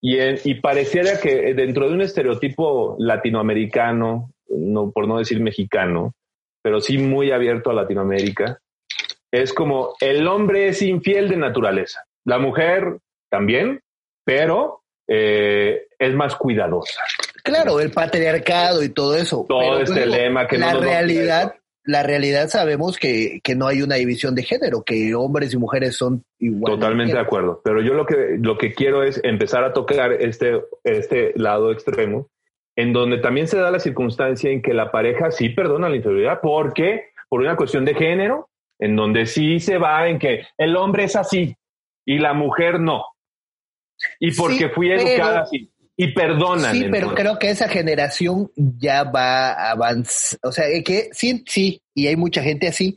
[0.00, 6.14] y, y, pareciera que dentro de un estereotipo latinoamericano, no, por no decir mexicano,
[6.62, 8.60] pero sí muy abierto a Latinoamérica,
[9.32, 12.98] es como el hombre es infiel de naturaleza, la mujer
[13.30, 13.80] también,
[14.24, 17.02] pero eh, es más cuidadosa.
[17.42, 19.46] Claro, el patriarcado y todo eso.
[19.48, 21.54] Todo este lema que la realidad
[21.88, 25.96] la realidad sabemos que, que, no hay una división de género, que hombres y mujeres
[25.96, 26.78] son iguales.
[26.78, 27.62] Totalmente de acuerdo.
[27.64, 32.28] Pero yo lo que, lo que quiero es empezar a tocar este, este lado extremo,
[32.76, 36.40] en donde también se da la circunstancia en que la pareja sí perdona la infidelidad,
[36.42, 41.04] porque por una cuestión de género, en donde sí se va en que el hombre
[41.04, 41.56] es así
[42.04, 43.04] y la mujer no.
[44.20, 45.70] Y porque fui educada así
[46.00, 46.74] y perdonan.
[46.76, 50.38] Sí, pero creo que esa generación ya va a avanzar.
[50.44, 52.96] O sea, que sí, sí, y hay mucha gente así,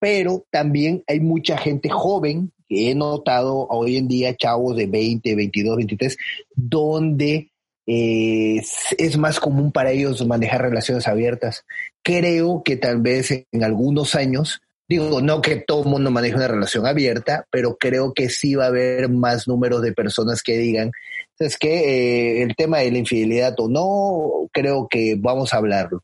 [0.00, 5.36] pero también hay mucha gente joven que he notado hoy en día, chavos de 20,
[5.36, 6.18] 22, 23,
[6.56, 7.52] donde
[7.86, 8.60] eh,
[8.98, 11.64] es, más común para ellos manejar relaciones abiertas.
[12.02, 16.48] Creo que tal vez en algunos años, digo, no que todo el mundo maneje una
[16.48, 20.92] relación abierta, pero creo que sí va a haber más números de personas que digan,
[21.38, 26.02] es que eh, el tema de la infidelidad o no, creo que vamos a hablarlo.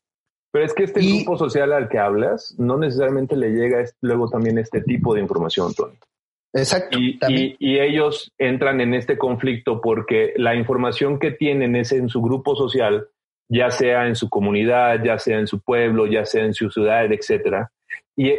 [0.51, 4.59] Pero es que este grupo social al que hablas no necesariamente le llega luego también
[4.59, 5.95] este tipo de información, Tony.
[6.55, 6.99] Exacto.
[6.99, 7.19] Y,
[7.59, 12.57] y, ellos entran en este conflicto porque la información que tienen es en su grupo
[12.57, 13.09] social,
[13.51, 17.13] ya sea en su comunidad, ya sea en su pueblo, ya sea en su ciudad,
[17.13, 17.71] etcétera.
[18.21, 18.33] Y,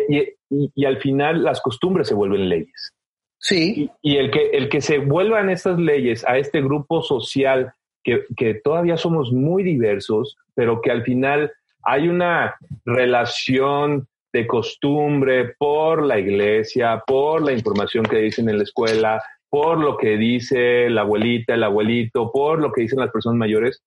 [0.50, 2.94] y al final las costumbres se vuelven leyes.
[3.40, 3.90] Sí.
[4.02, 7.72] Y, el, que, el que se vuelvan estas leyes a este grupo social
[8.04, 11.52] que, que todavía somos muy diversos, pero que al final
[11.84, 12.56] hay una
[12.86, 19.80] relación de costumbre por la iglesia, por la información que dicen en la escuela, por
[19.80, 23.82] lo que dice la abuelita, el abuelito, por lo que dicen las personas mayores,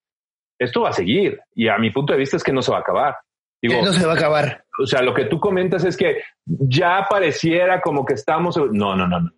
[0.59, 1.41] esto va a seguir.
[1.55, 3.17] Y a mi punto de vista es que no se va a acabar.
[3.63, 4.65] Digo, no se va a acabar.
[4.79, 8.57] O sea, lo que tú comentas es que ya pareciera como que estamos.
[8.57, 9.31] No, no, no, no.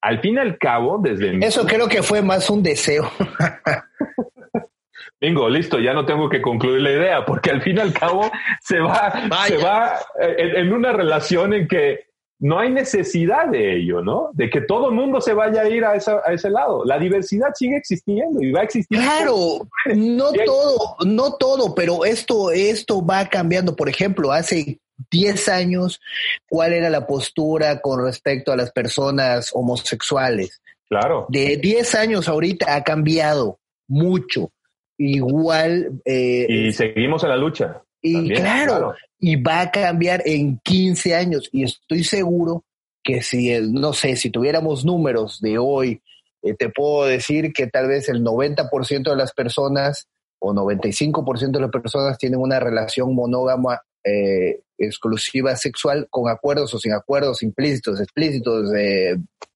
[0.00, 1.36] Al fin y al cabo, desde.
[1.44, 3.10] Eso creo que fue más un deseo.
[5.20, 8.30] Bingo, listo, ya no tengo que concluir la idea, porque al fin y al cabo
[8.60, 9.12] se va,
[9.46, 12.04] se va eh, en, una relación en que
[12.38, 14.30] no hay necesidad de ello, ¿no?
[14.34, 16.84] De que todo el mundo se vaya a ir a, a, ese lado.
[16.84, 18.98] La diversidad sigue existiendo y va a existir.
[18.98, 23.74] Claro, no todo, no todo, pero esto, esto va cambiando.
[23.74, 24.78] Por ejemplo, hace
[25.10, 26.00] 10 años,
[26.48, 30.60] ¿cuál era la postura con respecto a las personas homosexuales?
[30.88, 31.26] Claro.
[31.28, 33.58] De 10 años ahorita ha cambiado
[33.88, 34.50] mucho
[34.98, 36.00] igual.
[36.04, 37.82] Eh, y seguimos en la lucha.
[38.06, 41.48] Y claro, y va a cambiar en 15 años.
[41.52, 42.64] Y estoy seguro
[43.02, 46.02] que si, no sé, si tuviéramos números de hoy,
[46.42, 51.60] eh, te puedo decir que tal vez el 90% de las personas o 95% de
[51.60, 58.00] las personas tienen una relación monógama eh, exclusiva sexual con acuerdos o sin acuerdos implícitos,
[58.00, 58.70] explícitos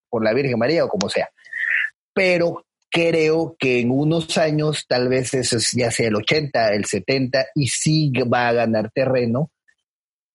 [0.09, 1.29] por la Virgen María o como sea.
[2.13, 7.47] Pero creo que en unos años, tal vez eso ya sea el 80, el 70,
[7.55, 9.51] y sí va a ganar terreno,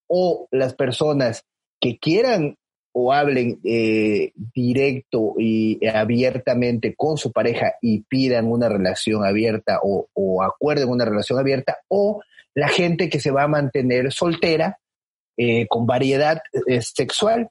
[0.07, 1.43] o las personas
[1.79, 2.57] que quieran
[2.97, 10.07] o hablen eh, directo y abiertamente con su pareja y pidan una relación abierta o,
[10.41, 12.21] acuerden una relación abierta, o
[12.53, 14.79] la gente que se va a mantener soltera
[15.35, 17.49] eh, con variedad eh, sexual.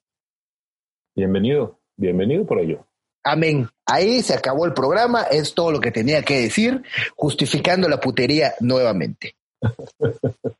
[1.14, 2.86] Bienvenido, bienvenido por ello.
[3.24, 3.68] Amén.
[3.86, 6.82] Ahí se acabó el programa, es todo lo que tenía que decir,
[7.16, 9.34] justificando la putería nuevamente.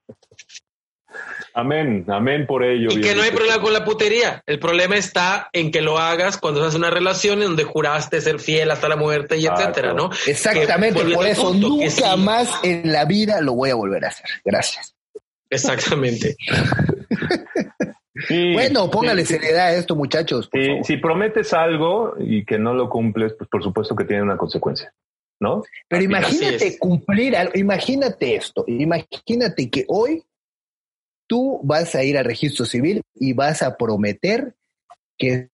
[1.57, 2.89] Amén, amén por ello.
[2.91, 4.43] Y que no hay problema con la putería.
[4.45, 8.41] El problema está en que lo hagas cuando haces una relación en donde juraste ser
[8.41, 10.11] fiel hasta la muerte y etcétera, ¿no?
[10.27, 14.27] Exactamente, por eso nunca más en la vida lo voy a volver a hacer.
[14.45, 14.97] Gracias.
[15.49, 16.37] Exactamente.
[18.55, 20.49] bueno, póngale seriedad a esto, muchachos.
[20.83, 24.93] si prometes algo y que no lo cumples, pues por supuesto que tiene una consecuencia,
[25.41, 25.63] ¿no?
[25.89, 30.23] Pero imagínate cumplir algo, imagínate esto, imagínate que hoy
[31.27, 34.55] tú vas a ir al registro civil y vas a prometer
[35.19, 35.49] que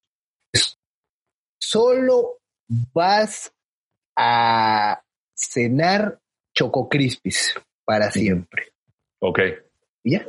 [1.59, 2.39] solo
[2.93, 3.53] vas
[4.15, 5.01] a
[5.33, 6.19] cenar
[6.53, 7.55] Choco Crispis
[7.85, 8.73] para siempre.
[9.19, 9.39] Ok.
[10.03, 10.27] ¿Ya?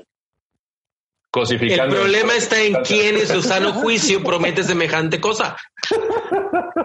[1.34, 5.56] El problema está en quién en su sano juicio promete semejante cosa.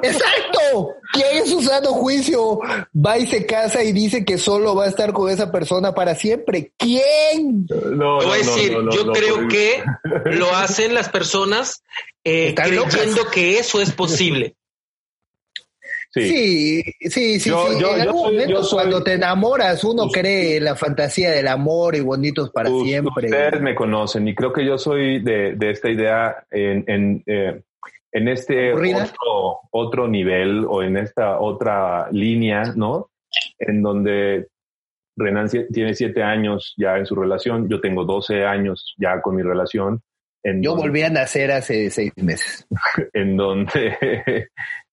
[0.01, 0.93] Exacto.
[1.11, 2.59] ¿Quién en su sano juicio
[2.95, 6.15] va y se casa y dice que solo va a estar con esa persona para
[6.15, 6.71] siempre?
[6.77, 7.67] ¿Quién?
[7.91, 9.83] No, voy a decir, yo creo que
[10.25, 11.83] lo hacen las personas
[12.23, 14.55] eh, creyendo que eso es posible.
[16.21, 17.51] Sí, sí, sí.
[18.71, 23.27] cuando te enamoras, uno cree la fantasía del amor y bonitos para siempre.
[23.27, 27.61] Ustedes me conocen y creo que yo soy de, esta idea en, en, eh,
[28.11, 33.11] en este otro, otro nivel o en esta otra línea, ¿no?
[33.59, 34.47] En donde
[35.15, 39.41] Renan tiene siete años ya en su relación, yo tengo doce años ya con mi
[39.41, 40.01] relación.
[40.43, 42.67] En yo volví a nacer hace seis meses.
[43.13, 44.49] en donde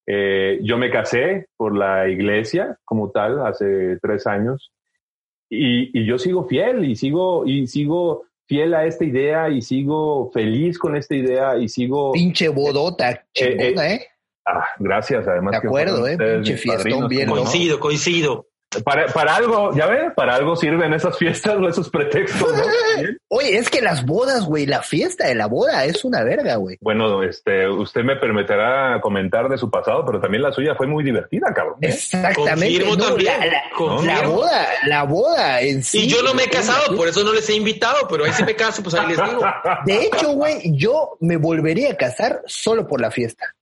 [0.07, 4.73] eh, yo me casé por la iglesia como tal hace tres años
[5.49, 10.31] y, y, yo sigo fiel y sigo, y sigo fiel a esta idea y sigo
[10.33, 12.13] feliz con esta idea y sigo...
[12.13, 14.07] Pinche bodota, eh, chingona, ¿eh?
[14.47, 15.53] Ah, gracias, además.
[15.53, 16.19] De acuerdo, ¿eh?
[16.19, 17.29] Pinche fiestón bien.
[17.29, 18.47] Coincido, coincido.
[18.83, 22.63] Para, para algo, ya ves, para algo sirven esas fiestas o esos pretextos, ¿no?
[23.29, 26.79] Oye, es que las bodas, güey, la fiesta de la boda es una verga, güey.
[26.81, 31.03] Bueno, este, usted me permitirá comentar de su pasado, pero también la suya fue muy
[31.03, 31.79] divertida, cabrón.
[31.81, 31.89] ¿eh?
[31.89, 32.85] Exactamente.
[34.05, 36.05] La, boda, la boda en sí.
[36.05, 38.45] Y yo no me he casado, por eso no les he invitado, pero ahí sí
[38.45, 39.43] me caso, pues ahí les digo.
[39.85, 43.55] De hecho, güey, yo me volvería a casar solo por la fiesta.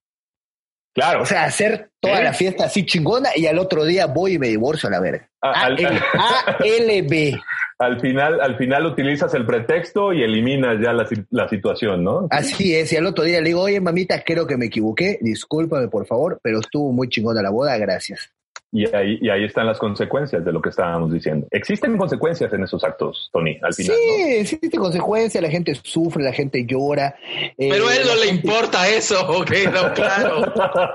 [0.94, 1.22] Claro.
[1.22, 4.48] O sea, hacer toda la fiesta así chingona y al otro día voy y me
[4.48, 5.28] divorcio a la verga.
[5.40, 7.40] A, ALB.
[7.78, 12.28] Al final, al final utilizas el pretexto y eliminas ya la, la, situación, ¿no?
[12.30, 15.88] Así es, y al otro día le digo, oye mamita, creo que me equivoqué, discúlpame
[15.88, 18.30] por favor, pero estuvo muy chingona la boda, gracias.
[18.74, 21.46] Y ahí, y ahí están las consecuencias de lo que estábamos diciendo.
[21.50, 23.94] Existen consecuencias en esos actos, Tony, al final.
[23.94, 27.14] Sí, existen consecuencias, la gente sufre, la gente llora.
[27.58, 30.54] Eh, Pero a él no le importa eso, ok, no, claro.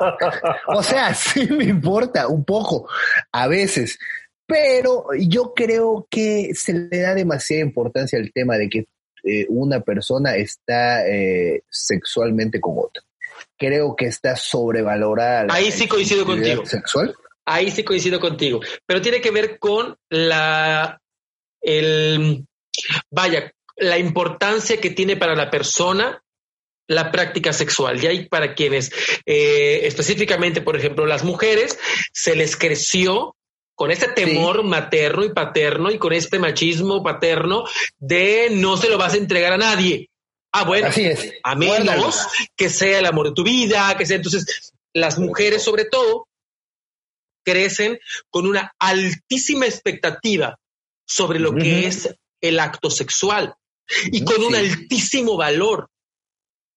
[0.70, 2.90] o sea, sí me importa un poco,
[3.32, 4.00] a veces.
[4.48, 8.88] Pero yo creo que se le da demasiada importancia al tema de que
[9.24, 13.04] eh, una persona está eh, sexualmente con otra.
[13.56, 15.54] Creo que está sobrevalorada.
[15.54, 16.66] Ahí sí coincido contigo.
[16.66, 17.16] Sexual
[17.48, 21.02] ahí sí coincido contigo, pero tiene que ver con la,
[21.62, 22.46] el,
[23.10, 26.22] vaya, la importancia que tiene para la persona
[26.88, 28.02] la práctica sexual.
[28.02, 28.92] Y hay para quienes,
[29.26, 31.78] eh, específicamente, por ejemplo, las mujeres,
[32.14, 33.36] se les creció
[33.76, 37.66] con este temor materno y paterno y con este machismo paterno
[38.00, 40.10] de no se lo vas a entregar a nadie.
[40.52, 41.34] Ah, bueno, Así es.
[41.44, 42.26] a menos
[42.56, 44.16] que sea el amor de tu vida, que sea.
[44.16, 46.28] Entonces, las mujeres, sobre todo,
[47.48, 47.98] crecen
[48.30, 50.60] con una altísima expectativa
[51.08, 53.56] sobre lo que es el acto sexual
[54.12, 55.90] y con un altísimo valor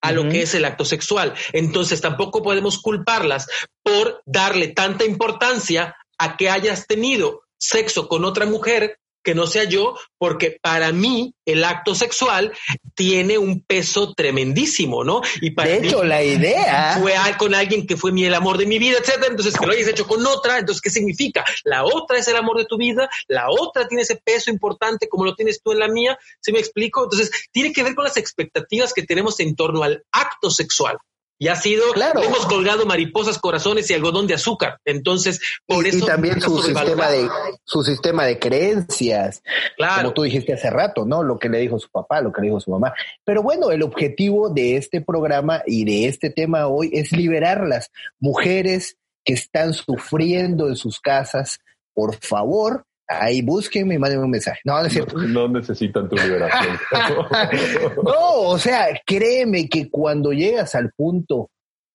[0.00, 1.34] a lo que es el acto sexual.
[1.52, 3.48] Entonces tampoco podemos culparlas
[3.82, 9.64] por darle tanta importancia a que hayas tenido sexo con otra mujer que no sea
[9.64, 12.52] yo, porque para mí el acto sexual
[12.94, 15.20] tiene un peso tremendísimo, ¿no?
[15.40, 16.98] Y para De mí hecho, la idea.
[17.00, 19.28] fue con alguien que fue mi, el amor de mi vida, etcétera.
[19.28, 21.44] Entonces, que lo hayas hecho con otra, entonces, ¿qué significa?
[21.64, 25.24] La otra es el amor de tu vida, la otra tiene ese peso importante como
[25.24, 27.04] lo tienes tú en la mía, ¿sí me explico?
[27.04, 30.98] Entonces, tiene que ver con las expectativas que tenemos en torno al acto sexual.
[31.42, 32.22] Y ha sido, Claro.
[32.22, 34.78] hemos colgado mariposas, corazones y algodón de azúcar.
[34.84, 35.98] Entonces, por y, eso.
[36.04, 37.28] y también su sistema de
[37.64, 39.42] su sistema de creencias,
[39.78, 40.02] Claro.
[40.02, 41.22] como tú dijiste hace rato, ¿no?
[41.22, 42.92] Lo que le dijo su papá, lo que le dijo su mamá.
[43.24, 47.90] Pero bueno, el objetivo de este programa y de este tema hoy es liberar las
[48.18, 51.58] mujeres que están sufriendo en sus casas.
[51.94, 54.60] Por favor, ahí búsquenme y mándenme un mensaje.
[54.64, 55.18] No, no es cierto.
[55.18, 56.78] No necesitan tu liberación.
[58.04, 61.50] No, o sea, créeme que cuando llegas al punto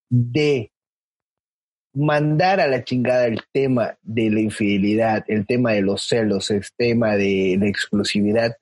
[0.08, 0.70] de
[1.94, 6.64] mandar a la chingada el tema de la infidelidad, el tema de los celos, el
[6.76, 8.56] tema de la exclusividad,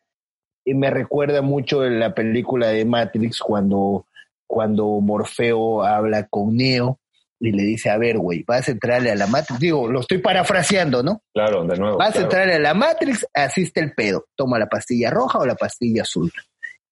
[0.65, 4.07] y me recuerda mucho en la película de Matrix cuando,
[4.47, 6.99] cuando Morfeo habla con Neo
[7.41, 9.61] y le dice, a ver, güey, vas a entrarle a la Matrix.
[9.61, 11.23] Digo, lo estoy parafraseando, ¿no?
[11.33, 11.99] claro, de nuevo.
[11.99, 12.27] Vas a claro.
[12.27, 14.27] entrar a la Matrix, así está el pedo.
[14.37, 16.33] Toma la pastilla roja o la pastilla azul.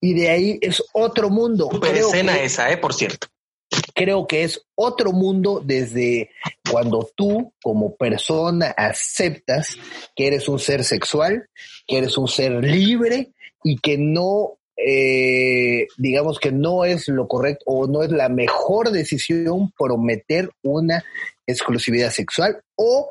[0.01, 1.68] Y de ahí es otro mundo.
[1.68, 2.76] Creo escena que, esa, ¿eh?
[2.76, 3.28] Por cierto.
[3.95, 6.30] creo que es otro mundo desde
[6.70, 9.78] cuando tú como persona aceptas
[10.16, 11.49] que eres un ser sexual,
[11.86, 13.32] que eres un ser libre
[13.62, 18.91] y que no, eh, digamos que no es lo correcto o no es la mejor
[18.91, 21.05] decisión prometer una
[21.47, 23.11] exclusividad sexual o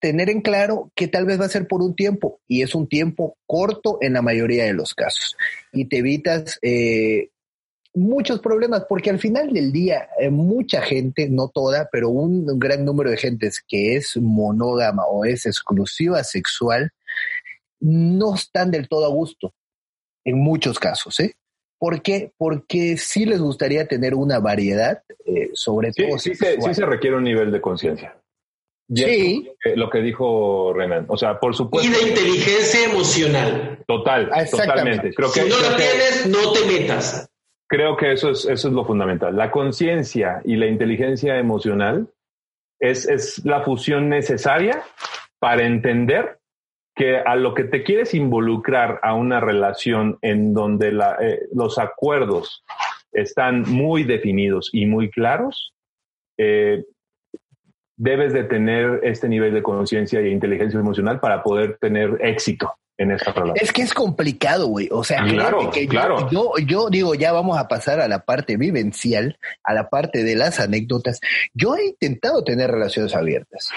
[0.00, 2.88] tener en claro que tal vez va a ser por un tiempo y es un
[2.88, 5.36] tiempo corto en la mayoría de los casos.
[5.72, 7.30] Y te evitas eh,
[7.94, 12.84] muchos problemas porque al final del día eh, mucha gente, no toda, pero un, gran
[12.84, 16.92] número de gentes que es monógama o es exclusiva sexual
[17.80, 19.54] no están del todo a gusto
[20.28, 21.34] en muchos casos, ¿eh?
[21.78, 22.32] ¿Por qué?
[22.36, 26.84] Porque sí les gustaría tener una variedad, eh, sobre Sí, todo sí, se, sí se
[26.84, 28.16] requiere un nivel de conciencia.
[28.90, 29.52] Y Sí.
[29.64, 31.04] es lo que dijo Renan.
[31.08, 33.84] O sea, por Y supuesto, de inteligencia emocional.
[33.86, 35.10] total, Exactamente.
[35.10, 35.14] totalmente.
[35.14, 37.30] Creo que, si no creo la que- tienes, no te metas.
[37.68, 39.36] creo que eso es, eso es lo fundamental.
[39.36, 42.08] La conciencia y la inteligencia emocional
[42.80, 44.82] es, es la fusión necesaria
[45.38, 46.37] para entender
[46.98, 51.78] que a lo que te quieres involucrar a una relación en donde la, eh, los
[51.78, 52.64] acuerdos
[53.12, 55.72] están muy definidos y muy claros,
[56.38, 56.82] eh,
[57.96, 63.12] debes de tener este nivel de conciencia e inteligencia emocional para poder tener éxito en
[63.12, 63.56] esta relación.
[63.60, 64.88] Es que es complicado, güey.
[64.90, 66.28] O sea, Claro, que yo- claro.
[66.30, 70.34] yo, yo digo, ya vamos a pasar a la parte vivencial, a la parte de
[70.34, 71.20] las anécdotas.
[71.54, 73.70] Yo he intentado tener relaciones abiertas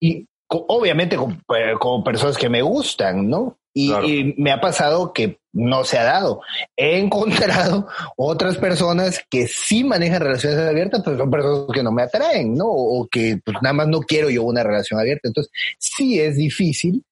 [0.00, 3.56] y obviamente con, eh, con personas que me gustan, ¿no?
[3.72, 4.08] Y, Claro.
[4.08, 6.42] y me ha pasado que no se ha dado.
[6.76, 6.98] He
[7.78, 7.86] encontrado
[8.16, 12.66] otras personas que sí manejan relaciones abiertas, pero son personas que no me atraen, ¿no?
[12.66, 15.28] O que pues, nada más no quiero yo una relación abierta.
[15.28, 17.04] Entonces, sí es difícil,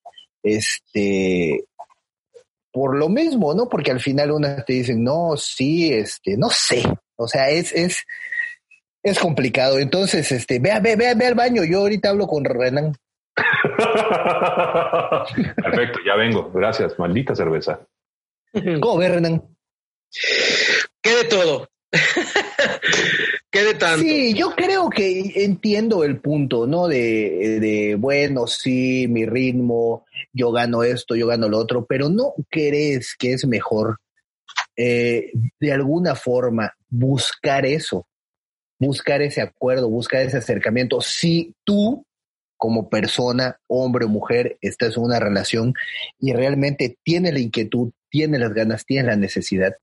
[0.42, 1.64] este,
[2.72, 3.68] por lo mismo, ¿no?
[3.68, 6.82] Porque al final unas te dicen, no, sí, este, no sé.
[7.16, 7.98] O sea, es, es,
[9.02, 9.78] es complicado.
[9.78, 11.62] Entonces, este, ve, ve, ve, ve al baño.
[11.64, 12.94] Yo ahorita hablo con Renan.
[15.56, 16.50] Perfecto, ya vengo.
[16.52, 17.80] Gracias, maldita cerveza.
[18.80, 19.42] ¿Cómo ves, Renan?
[21.02, 21.68] ¿Qué de todo?
[23.50, 24.02] ¿Qué de tanto?
[24.02, 26.86] Sí, yo creo que entiendo el punto, ¿no?
[26.86, 32.34] De, de, bueno, sí, mi ritmo, yo gano esto, yo gano lo otro, pero ¿no
[32.50, 33.98] crees que es mejor
[34.76, 38.06] eh, de alguna forma buscar eso,
[38.78, 41.00] buscar ese acuerdo, buscar ese acercamiento?
[41.00, 42.04] Si tú,
[42.58, 45.72] como persona, hombre o mujer, estás en una relación
[46.20, 49.76] y realmente tienes la inquietud, tienes las ganas, tienes la necesidad,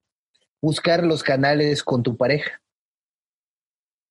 [0.61, 2.61] buscar los canales con tu pareja.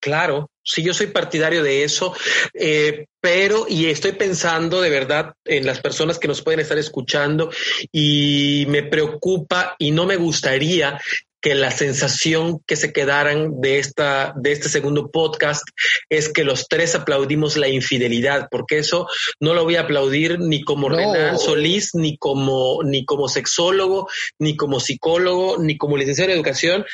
[0.00, 2.16] Claro, Sí, yo soy partidario de eso,
[2.54, 7.50] eh, pero y estoy pensando de verdad en las personas que nos pueden estar escuchando
[7.92, 10.98] y me preocupa y no me gustaría
[11.45, 15.62] que la sensación que se quedaran de esta de este segundo podcast
[16.09, 19.07] es que los tres aplaudimos la infidelidad, porque eso
[19.40, 24.57] no lo voy a aplaudir ni como Renan Solís, ni como ni como sexólogo, ni
[24.57, 26.86] como psicólogo, ni como licenciado en educación.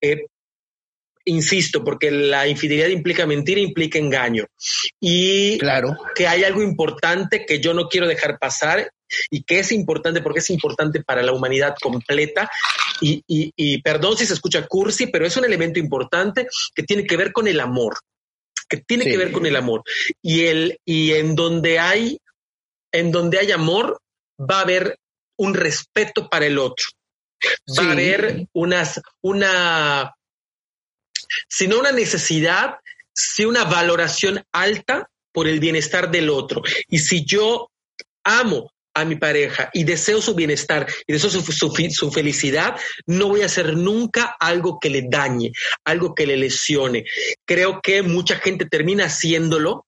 [0.00, 0.24] Eh,
[1.26, 4.46] insisto, porque la infidelidad implica mentira, implica engaño.
[4.98, 5.94] Y claro.
[6.14, 8.90] que hay algo importante que yo no quiero dejar pasar
[9.30, 12.50] y que es importante porque es importante para la humanidad completa.
[13.00, 17.16] Y, y, perdón si se escucha cursi, pero es un elemento importante que tiene que
[17.16, 17.96] ver con el amor,
[18.68, 19.82] que tiene que ver con el amor.
[20.22, 22.18] Y, el, y en donde hay,
[22.92, 24.00] en donde hay amor,
[24.38, 24.98] va a haber
[25.36, 26.86] un respeto para el otro.
[27.78, 30.12] Va a haber unas, una
[31.48, 32.76] sino una necesidad,
[33.12, 36.62] sí una valoración alta por el bienestar del otro.
[36.88, 37.70] Y si yo
[38.24, 42.76] amo a mi pareja y deseo su bienestar y deseo su, su, felicidad,
[43.06, 45.52] no voy a hacer nunca algo que le dañe,
[45.84, 47.04] algo que le lesione.
[47.44, 49.86] Creo que mucha gente termina haciéndolo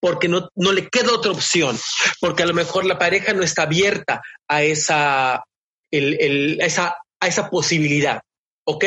[0.00, 1.78] porque no, no le queda otra opción,
[2.20, 5.42] porque a lo mejor la pareja no está abierta a esa,
[5.90, 8.20] el, esa, a esa posibilidad.
[8.64, 8.84] ¿Ok?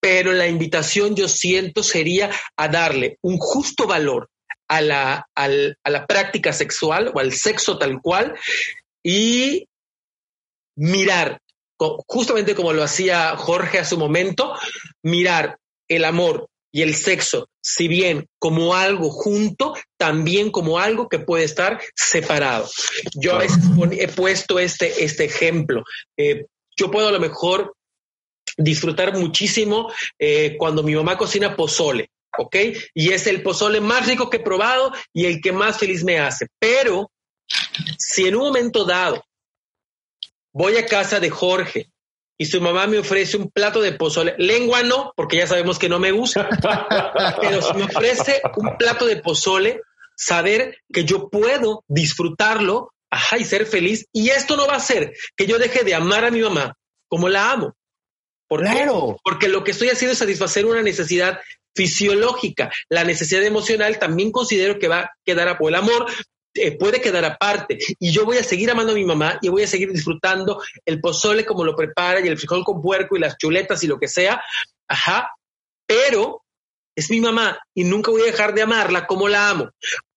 [0.00, 4.30] pero la invitación yo siento sería a darle un justo valor
[4.68, 5.48] a la, a
[5.90, 8.34] la práctica sexual o al sexo tal cual
[9.10, 9.66] y
[10.76, 11.40] mirar,
[12.06, 14.52] justamente como lo hacía Jorge a su momento,
[15.02, 15.56] mirar
[15.88, 21.44] el amor y el sexo, si bien como algo junto, también como algo que puede
[21.44, 22.68] estar separado.
[23.14, 23.60] Yo a veces
[23.92, 25.84] he puesto este, este ejemplo.
[26.18, 26.44] Eh,
[26.76, 27.74] yo puedo a lo mejor
[28.58, 32.56] disfrutar muchísimo eh, cuando mi mamá cocina pozole, ¿ok?
[32.92, 36.18] Y es el pozole más rico que he probado y el que más feliz me
[36.18, 36.46] hace.
[36.58, 37.10] Pero
[37.98, 39.24] si en un momento dado
[40.52, 41.90] voy a casa de Jorge
[42.38, 45.88] y su mamá me ofrece un plato de pozole, lengua no, porque ya sabemos que
[45.88, 46.48] no me gusta,
[47.40, 49.80] pero si me ofrece un plato de pozole,
[50.18, 54.06] saber que yo puedo disfrutarlo, ajá, y ser feliz.
[54.12, 56.76] Y esto no va a hacer que yo deje de amar a mi mamá
[57.08, 57.74] como la amo.
[58.48, 59.18] ¿Por claro.
[59.22, 61.40] Porque lo que estoy haciendo es satisfacer una necesidad
[61.74, 62.72] fisiológica.
[62.88, 66.06] La necesidad emocional también considero que va a quedar a, el amor
[66.58, 67.78] eh, puede quedar aparte.
[67.98, 71.00] Y yo voy a seguir amando a mi mamá y voy a seguir disfrutando el
[71.00, 74.08] pozole como lo prepara y el frijol con puerco y las chuletas y lo que
[74.08, 74.42] sea.
[74.88, 75.30] Ajá.
[75.86, 76.42] Pero
[76.96, 79.70] es mi mamá y nunca voy a dejar de amarla como la amo.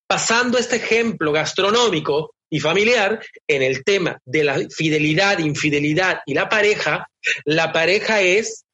[0.08, 6.50] Pasando este ejemplo gastronómico, y familiar en el tema de la fidelidad, infidelidad y la
[6.50, 7.10] pareja,
[7.46, 8.66] la pareja es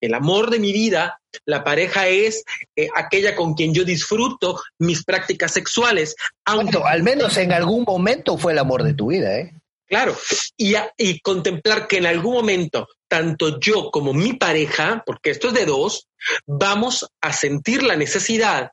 [0.00, 2.44] el amor de mi vida, la pareja es
[2.76, 6.16] eh, aquella con quien yo disfruto mis prácticas sexuales.
[6.44, 9.52] Aunque, al menos en algún momento fue el amor de tu vida, ¿eh?
[9.86, 10.14] Claro,
[10.56, 15.54] y, y contemplar que en algún momento, tanto yo como mi pareja, porque esto es
[15.54, 16.08] de dos,
[16.46, 18.72] vamos a sentir la necesidad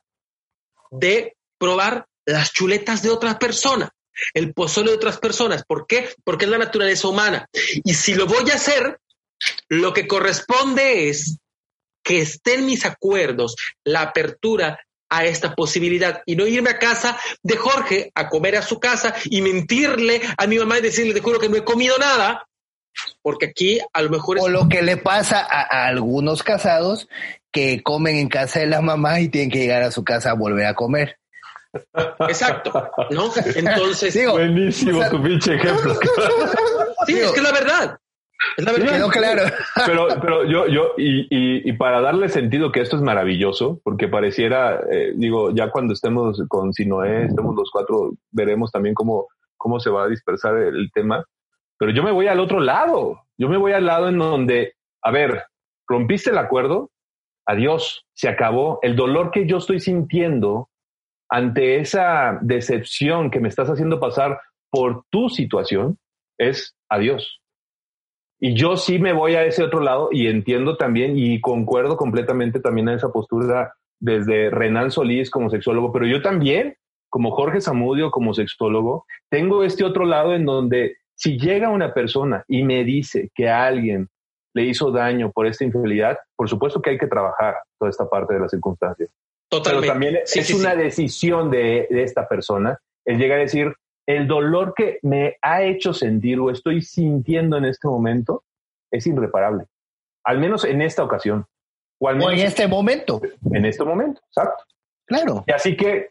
[0.90, 3.90] de probar las chuletas de otra persona
[4.34, 5.64] el pozole de otras personas.
[5.66, 6.08] ¿Por qué?
[6.24, 7.48] Porque es la naturaleza humana.
[7.84, 8.98] Y si lo voy a hacer,
[9.68, 11.38] lo que corresponde es
[12.06, 14.78] que esté en mis acuerdos la apertura
[15.08, 19.12] a esta posibilidad y no irme a casa de Jorge a comer a su casa
[19.24, 22.46] y mentirle a mi mamá y decirle, te juro que no he comido nada,
[23.22, 24.38] porque aquí a lo mejor...
[24.40, 27.08] O lo que le pasa a, a, algunos casados
[27.50, 30.34] que comen en casa de las mamás y tienen que llegar a su casa a
[30.34, 31.18] volver a comer.
[32.28, 33.32] Exacto, ¿no?
[33.54, 34.16] Entonces.
[34.30, 35.94] Buenísimo tu pinche ejemplo.
[37.06, 37.98] sí, es que es la verdad.
[38.56, 39.08] Es la verdad.
[39.10, 39.42] claro.
[39.86, 44.80] Pero, pero yo, yo, y, y, para darle sentido que esto es maravilloso, porque pareciera,
[44.90, 49.26] eh, digo, ya cuando estemos con Sinoé, estemos los cuatro, veremos también cómo,
[49.56, 51.24] cómo se va a dispersar el tema.
[51.78, 53.22] Pero yo me voy al otro lado.
[53.38, 55.44] Yo me voy al lado en donde, a ver,
[55.86, 56.90] rompiste el acuerdo,
[57.46, 58.78] adiós, se acabó.
[58.82, 60.70] El dolor que yo estoy sintiendo
[61.28, 65.98] ante esa decepción que me estás haciendo pasar por tu situación,
[66.38, 67.40] es adiós.
[68.38, 72.60] Y yo sí me voy a ese otro lado y entiendo también y concuerdo completamente
[72.60, 76.76] también a esa postura desde Renan Solís como sexólogo, pero yo también,
[77.08, 82.44] como Jorge Zamudio como sexólogo, tengo este otro lado en donde si llega una persona
[82.46, 84.08] y me dice que alguien
[84.54, 88.34] le hizo daño por esta infidelidad, por supuesto que hay que trabajar toda esta parte
[88.34, 89.10] de las circunstancias.
[89.48, 89.86] Totalmente.
[89.86, 93.72] Pero también es una decisión de, esta persona el llegar a decir,
[94.06, 98.44] el dolor que me ha hecho sentir o estoy sintiendo en este momento
[98.90, 99.66] es irreparable.
[100.24, 101.46] Al menos en esta ocasión.
[101.98, 103.20] O, en este momento.
[103.52, 104.64] En este momento, exacto.
[105.06, 105.44] Claro.
[105.46, 106.10] Y así que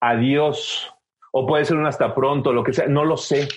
[0.00, 0.90] adiós.
[1.32, 3.48] O puede ser un hasta pronto, lo que sea, no lo sé.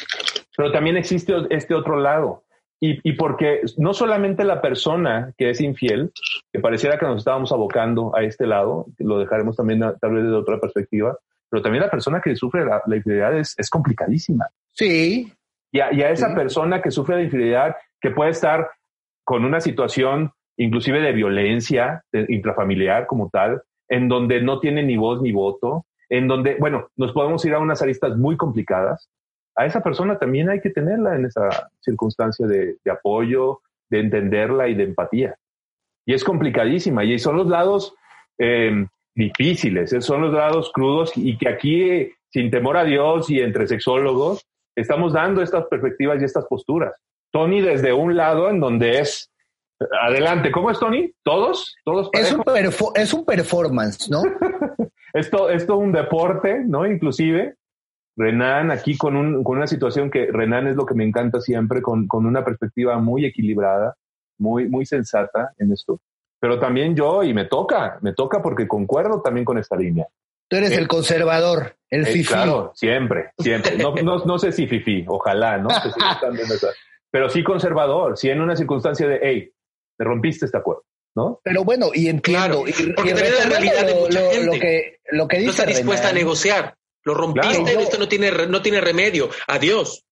[0.56, 2.44] Pero también existe este otro lado.
[2.80, 6.12] Y, y, porque no solamente la persona que es infiel,
[6.52, 10.36] que pareciera que nos estábamos abocando a este lado, lo dejaremos también tal vez desde
[10.36, 11.18] otra perspectiva,
[11.50, 14.48] pero también la persona que sufre la, infidelidad es, es, complicadísima.
[14.74, 15.32] Sí.
[15.72, 18.70] Y a, y a esa persona que sufre de infidelidad, que puede estar
[19.24, 25.22] con una situación inclusive de violencia intrafamiliar como tal, en donde no tiene ni voz
[25.22, 29.10] ni voto, en donde, bueno, nos podemos ir a unas aristas muy complicadas.
[29.56, 34.68] A esa persona también hay que tenerla en esa circunstancia de, de apoyo, de entenderla
[34.68, 35.36] y de empatía.
[36.06, 37.95] Y es complicadísima y son los lados
[38.38, 38.86] eh,
[39.18, 44.45] difíciles, son los lados crudos y que aquí, sin temor a Dios y entre sexólogos,
[44.76, 46.93] estamos dando estas perspectivas y estas posturas.
[47.32, 49.32] Tony desde un lado en donde es
[50.01, 51.11] Adelante, ¿cómo es Tony?
[51.24, 51.76] ¿Todos?
[51.84, 52.43] ¿Todos es un,
[52.95, 54.24] es un performance, ¿no?
[55.13, 56.86] esto, esto es un deporte, ¿no?
[56.88, 57.55] Inclusive,
[58.15, 61.84] Renan aquí con, un, con una situación que Renan es lo que me encanta siempre,
[61.84, 63.95] con, con una perspectiva muy equilibrada,
[64.39, 65.99] muy, muy sensata en esto.
[66.40, 70.08] Pero también yo, y me toca, me toca porque concuerdo también con esta línea.
[70.50, 72.34] Tú eres el eh, conservador, el eh, fifi.
[72.34, 73.78] Claro, siempre, siempre.
[73.78, 75.70] No, no, no sé si fifi, ojalá, ¿no?
[77.12, 79.52] Pero sí conservador, sí en una circunstancia de, hey,
[79.98, 80.84] te rompiste este acuerdo.
[81.16, 81.42] ¿No?
[81.44, 82.66] Pero bueno, y entiendo.
[82.68, 84.46] y, porque la realidad de mucha gente.
[84.46, 86.78] Lo que, lo que dice no está dispuesta a negociar.
[87.04, 89.30] Lo rompiste, esto no tiene, no tiene remedio.
[89.48, 90.06] Adiós.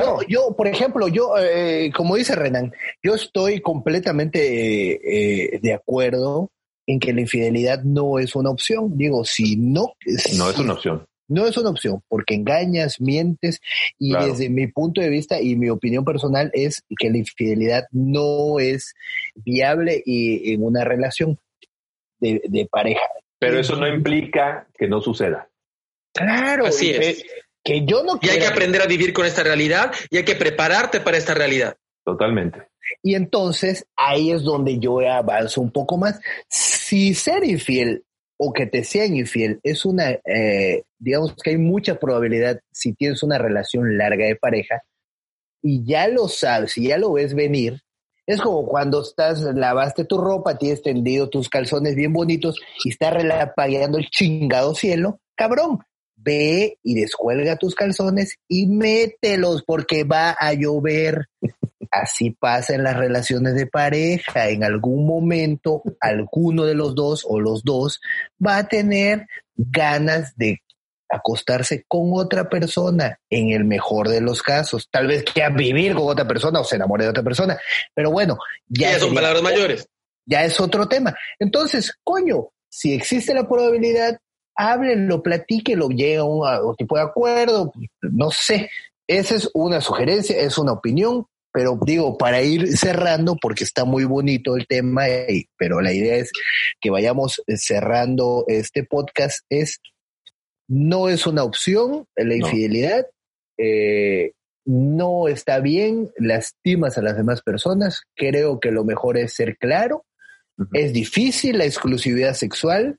[0.00, 6.50] Yo, yo, por ejemplo, yo, eh, como dice Renan, yo estoy completamente eh, de acuerdo
[6.86, 8.96] en que la infidelidad no es una opción.
[8.96, 9.92] Digo, si no...
[10.36, 11.04] No es una opción.
[11.28, 13.60] No es una opción, porque engañas, mientes,
[14.00, 18.58] y desde mi punto de vista y mi opinión personal es que la infidelidad no
[18.58, 18.94] es
[19.36, 21.38] viable y, en una relación
[22.18, 23.06] de, pareja.
[23.38, 25.48] Pero eso no implica que no suceda.
[26.12, 27.24] Claro, así es.
[27.62, 30.34] Que yo no y hay que aprender a vivir con esta realidad y hay que
[30.34, 31.76] prepararte para esta realidad.
[32.04, 32.68] Totalmente.
[33.02, 36.20] Y entonces ahí es donde yo avanzo un poco más.
[36.48, 38.04] Si ser infiel
[38.38, 43.22] o que te sean infiel es una, eh, digamos que hay mucha probabilidad si tienes
[43.22, 44.82] una relación larga de pareja
[45.62, 47.82] y ya lo sabes, y ya lo ves venir,
[48.26, 53.10] es como cuando estás, lavaste tu ropa, tienes tendido tus calzones bien bonitos y está
[53.10, 55.80] relampagueando el chingado cielo, cabrón,
[56.22, 61.26] ve y descuelga tus calzones y mételos porque va a llover.
[61.90, 64.48] Así pasa en las relaciones de pareja.
[64.48, 68.00] En algún momento, alguno de los dos o los dos
[68.44, 70.60] va a tener ganas de
[71.10, 74.88] acostarse con otra persona, en el mejor de los casos.
[74.90, 77.58] Tal vez quiera vivir con otra persona o se enamore de otra persona.
[77.94, 79.88] Pero bueno, ya, son palabras mayores.
[80.24, 81.16] Ya es otro tema.
[81.40, 84.20] Entonces, coño, si existe la probabilidad,
[84.60, 88.68] háblenlo, platíquenlo, llega a un, tipo de acuerdo, no sé.
[89.06, 94.04] Esa es una sugerencia, es una opinión, pero digo, para ir cerrando, porque está muy
[94.04, 95.04] bonito el tema,
[95.56, 96.30] pero la idea es
[96.78, 99.80] que vayamos cerrando este podcast, es,
[100.68, 103.06] no es una opción la infidelidad,
[103.56, 104.32] eh,
[104.66, 110.04] no está bien, lastimas a las demás personas, creo que lo mejor es ser claro,
[110.74, 112.98] es difícil la exclusividad sexual,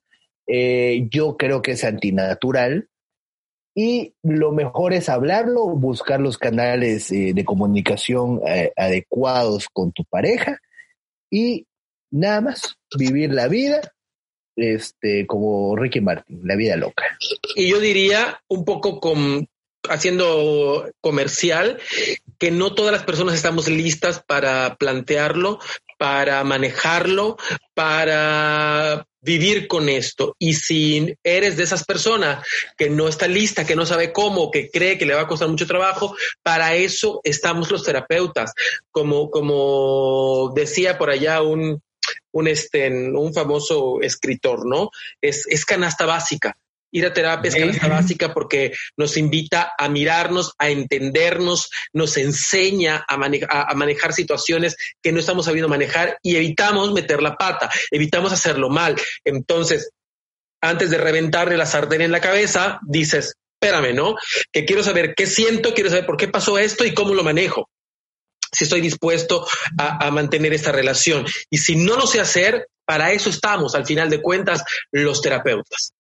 [0.52, 2.90] eh, yo creo que es antinatural,
[3.74, 10.04] y lo mejor es hablarlo, buscar los canales eh, de comunicación eh, adecuados con tu
[10.04, 10.60] pareja
[11.30, 11.66] y
[12.12, 13.80] nada más, vivir la vida
[14.58, 17.06] este, como Ricky Martin, la vida loca.
[17.56, 19.48] Y yo diría un poco con,
[19.90, 21.80] haciendo comercial,
[22.38, 25.60] que no todas las personas estamos listas para plantearlo,
[25.98, 27.38] para manejarlo,
[27.82, 30.36] para vivir con esto.
[30.38, 32.46] Y si eres de esas personas
[32.78, 35.50] que no está lista, que no sabe cómo, que cree que le va a costar
[35.50, 38.54] mucho trabajo, para eso estamos los terapeutas.
[38.92, 41.82] Como, como decía por allá un,
[42.32, 44.92] un, este, un famoso escritor, ¿no?
[45.20, 46.56] Es, es canasta básica.
[46.92, 53.06] Ir a terapia es canasta básica porque nos invita a mirarnos, a entendernos, nos enseña
[53.08, 58.32] a, a, manejar situaciones que no estamos sabiendo manejar y evitamos meter la pata, evitamos
[58.34, 58.96] hacerlo mal.
[59.24, 59.92] Entonces,
[60.62, 64.16] antes de reventarle la sartén en la cabeza, dices, espérame, ¿no?
[64.52, 67.70] Que quiero saber qué siento, quiero saber por qué pasó esto y cómo lo manejo.
[68.52, 69.48] Si estoy dispuesto
[69.78, 71.26] a, a mantener esta relación.
[71.50, 75.94] Y si no lo sé hacer, para eso estamos, al final de cuentas, los terapeutas.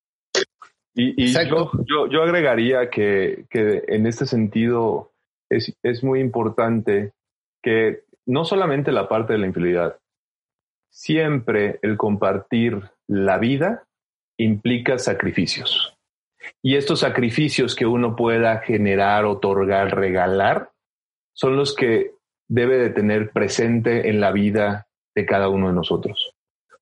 [0.94, 1.72] Y, yo,
[2.10, 5.14] yo, agregaría que, que, en este sentido
[5.50, 7.14] es, es muy importante
[7.64, 9.98] que no solamente la parte de la infidelidad,
[10.90, 13.88] siempre el compartir la vida
[14.38, 15.96] implica sacrificios.
[16.62, 20.72] Y estos sacrificios que uno pueda generar, otorgar, regalar,
[21.34, 22.16] son los que
[22.50, 26.34] debe de tener presente en la vida de cada uno de nosotros.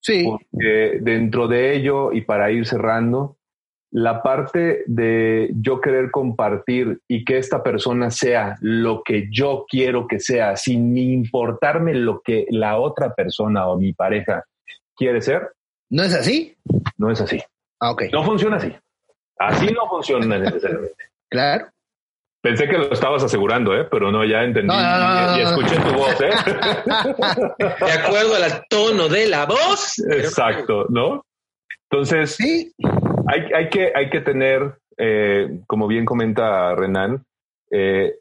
[0.02, 0.26] Sí.
[0.26, 3.38] Porque dentro de ello, y para ir cerrando,
[3.91, 10.07] la parte de yo querer compartir y que esta persona sea lo que yo quiero
[10.07, 14.43] que sea, sin importarme lo que la otra persona o mi pareja
[14.95, 15.51] quiere ser.
[15.89, 16.55] ¿No es así?
[16.97, 17.41] No es así.
[17.79, 18.03] Ah, ok.
[18.11, 18.75] No funciona así.
[19.39, 21.05] Así no funciona necesariamente.
[21.29, 21.67] Claro.
[22.41, 23.85] Pensé que lo estabas asegurando, ¿eh?
[23.91, 26.21] pero no, ya entendí No, no, no, y, y escuché tu voz.
[26.21, 26.29] ¿eh?
[27.85, 29.99] De acuerdo al tono de la voz.
[29.99, 31.25] Exacto, ¿no?
[31.91, 32.73] Entonces, Sí.
[33.27, 37.23] hay, hay, que, hay que tener, eh, como bien comenta Renan,
[37.71, 38.15] eh,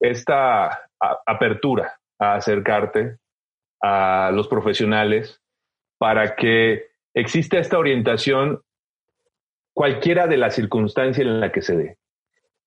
[0.00, 0.88] esta
[1.26, 3.16] apertura a acercarte
[3.82, 5.40] a los profesionales
[5.98, 8.60] para que exista esta orientación
[9.74, 11.96] cualquiera de la circunstancia en la que se dé.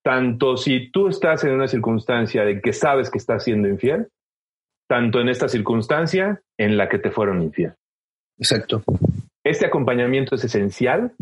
[0.04, 4.10] Tanto si tú estás en una circunstancia de que sabes que estás siendo infiel,
[4.88, 7.74] tanto en esta circunstancia en la que te fueron infiel.
[8.38, 8.84] Exacto.
[9.44, 11.14] Este acompañamiento es esencial.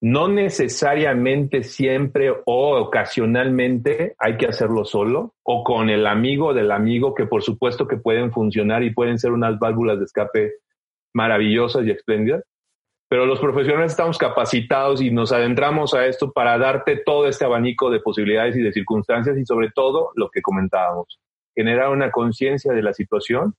[0.00, 7.14] No necesariamente siempre o ocasionalmente hay que hacerlo solo o con el amigo del amigo
[7.14, 10.52] que por supuesto que pueden funcionar y pueden ser unas válvulas de escape
[11.14, 12.44] maravillosas y espléndidas.
[13.08, 17.90] Pero los profesionales estamos capacitados y nos adentramos a esto para darte todo este abanico
[17.90, 21.20] de posibilidades y de circunstancias y sobre todo lo que comentábamos,
[21.54, 23.54] generar una conciencia de la situación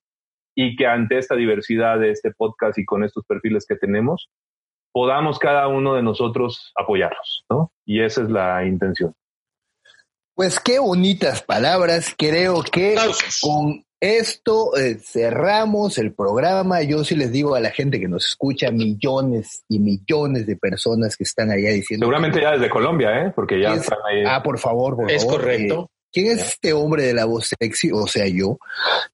[0.60, 4.28] y que ante esta diversidad de este podcast y con estos perfiles que tenemos,
[4.92, 7.72] podamos cada uno de nosotros apoyarlos, ¿no?
[7.86, 9.14] Y esa es la intención.
[10.34, 12.16] Pues qué bonitas palabras.
[12.18, 12.96] Creo que
[13.42, 16.82] con esto eh, cerramos el programa.
[16.82, 21.16] Yo sí les digo a la gente que nos escucha, millones y millones de personas
[21.16, 22.04] que están allá diciendo.
[22.06, 23.32] Seguramente ya desde Colombia, ¿eh?
[23.36, 23.84] Porque ya ¿Quién es?
[23.84, 24.24] están ahí.
[24.26, 25.42] Ah, por favor, por Es favor.
[25.42, 25.82] correcto.
[25.84, 27.92] Eh, ¿Quién es este hombre de la voz sexy?
[27.92, 28.58] O sea, yo.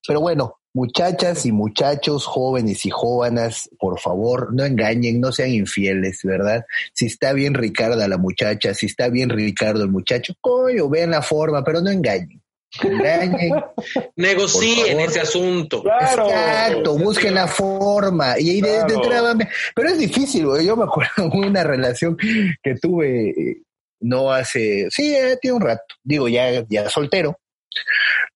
[0.08, 6.20] Pero bueno, muchachas y muchachos, jóvenes y jóvenes, por favor, no engañen, no sean infieles,
[6.24, 6.66] ¿verdad?
[6.94, 11.22] Si está bien Ricarda la muchacha, si está bien Ricardo el muchacho, coño, vean la
[11.22, 12.42] forma, pero no engañen.
[12.82, 13.54] Engañen.
[14.16, 15.84] Negocien ese asunto.
[15.84, 16.26] Claro.
[16.28, 18.40] Exacto, busquen la forma.
[18.40, 18.96] Y ahí de, de Claro.
[18.96, 19.36] entrada,
[19.76, 20.66] pero es difícil, güey.
[20.66, 23.62] Yo me acuerdo de una relación que tuve eh,
[24.00, 27.38] no hace, sí, eh, tiene un rato, digo, ya, ya soltero.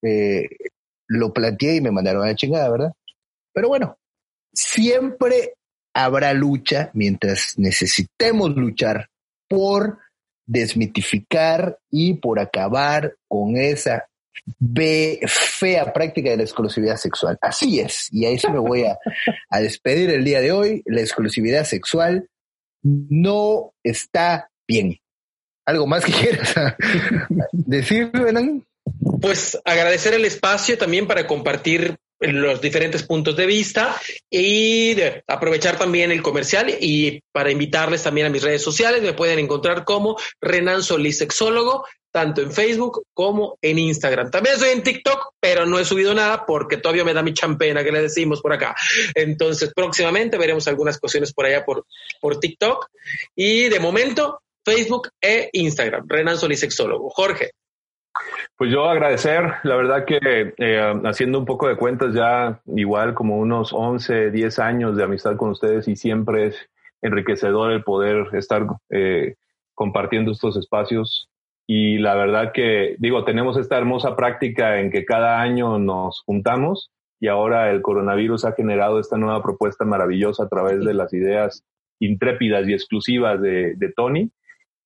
[0.02, 0.48] Eh,
[1.08, 2.92] lo planteé y me mandaron a la chingada, ¿verdad?
[3.52, 3.98] Pero bueno,
[4.52, 5.54] siempre
[5.94, 9.08] habrá lucha mientras necesitemos luchar
[9.48, 9.98] por
[10.46, 14.08] desmitificar y por acabar con esa
[15.26, 17.38] fea práctica de la exclusividad sexual.
[17.40, 18.98] Así es, y ahí sí me voy a,
[19.60, 20.82] despedir el día de hoy.
[20.86, 22.28] La exclusividad sexual
[22.82, 24.98] no está bien.
[25.66, 26.54] ¿Algo más que quieras
[27.52, 28.64] decir, Benan?
[29.20, 33.96] Pues agradecer el espacio también para compartir los diferentes puntos de vista
[34.30, 34.96] y
[35.26, 39.02] aprovechar también el comercial y para invitarles también a mis redes sociales.
[39.02, 44.30] Me pueden encontrar como Renan Solís Sexólogo, tanto en Facebook como en Instagram.
[44.30, 47.84] También estoy en TikTok, pero no he subido nada porque todavía me da mi champena
[47.84, 48.74] que le decimos por acá.
[49.14, 51.86] Entonces, próximamente veremos algunas cuestiones por allá por,
[52.20, 52.86] por TikTok.
[53.36, 56.06] Y de momento, Facebook e Instagram.
[56.08, 57.10] Renan Solís Sexólogo.
[57.10, 57.52] Jorge.
[58.56, 60.18] Pues yo agradecer, la verdad que
[60.56, 65.36] eh, haciendo un poco de cuentas ya igual como unos 11, 10 años de amistad
[65.36, 66.68] con ustedes y siempre es
[67.02, 69.36] enriquecedor el poder estar eh,
[69.74, 71.28] compartiendo estos espacios
[71.70, 76.90] y la verdad que digo, tenemos esta hermosa práctica en que cada año nos juntamos
[77.20, 81.64] y ahora el coronavirus ha generado esta nueva propuesta maravillosa a través de las ideas
[82.00, 84.30] intrépidas y exclusivas de, Tony.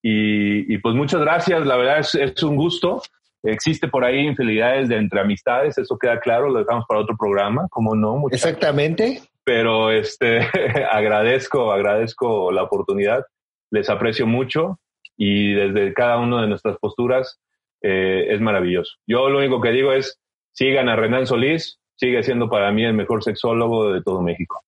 [0.02, 3.00] Y, pues muchas gracias, la verdad es un gusto.
[3.42, 7.66] Existe por ahí infidelidades de entre amistades, eso queda claro, lo dejamos para otro programa,
[7.70, 8.16] como no.
[8.16, 8.46] Muchachos.
[8.46, 9.22] Exactamente.
[9.44, 10.40] Pero este,
[10.92, 13.24] agradezco, agradezco la oportunidad,
[13.70, 14.78] les aprecio mucho
[15.16, 17.40] y desde cada una de nuestras posturas
[17.82, 18.92] eh, es maravilloso.
[19.06, 20.20] Yo lo único que digo es,
[20.52, 24.62] sigan a Renan Solís, sigue siendo para mí el mejor sexólogo de todo México.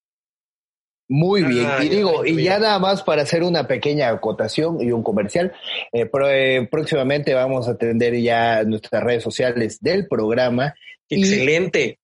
[1.06, 4.90] Muy bien, ah, y digo, y ya nada más para hacer una pequeña acotación y
[4.90, 5.52] un comercial,
[5.92, 10.74] eh, pro, eh, próximamente vamos a atender ya nuestras redes sociales del programa.
[11.10, 11.98] Excelente.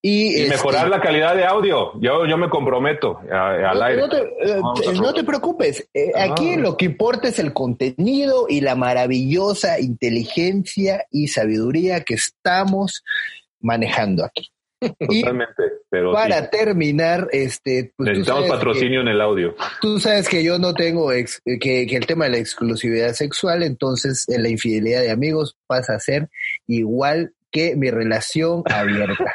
[0.00, 2.00] Y, y, y mejorar este, la calidad de audio.
[2.00, 4.00] Yo, yo me comprometo a, al no, aire.
[4.02, 5.88] No te, eh, no te preocupes.
[6.14, 6.30] Ah.
[6.30, 13.02] Aquí lo que importa es el contenido y la maravillosa inteligencia y sabiduría que estamos
[13.60, 14.52] manejando aquí.
[14.98, 15.62] Totalmente.
[15.88, 19.54] Pero Para terminar, este, pues necesitamos patrocinio en el audio.
[19.80, 23.62] Tú sabes que yo no tengo ex, que, que, el tema de la exclusividad sexual,
[23.62, 26.28] entonces en la infidelidad de amigos pasa a ser
[26.66, 29.34] igual que mi relación abierta.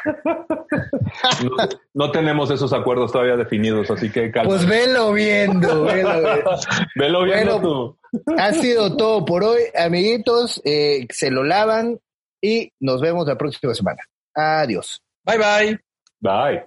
[1.94, 4.48] no, tenemos esos acuerdos todavía definidos, así que calma.
[4.48, 6.50] Pues velo viendo, velo viendo.
[6.94, 7.98] velo viendo tú.
[8.38, 10.60] Ha sido todo por hoy, amiguitos.
[10.64, 11.98] Eh, se lo lavan
[12.40, 14.02] y nos vemos la próxima semana.
[14.34, 15.02] Adiós.
[15.24, 15.78] Bye bye.
[16.20, 16.64] Bye.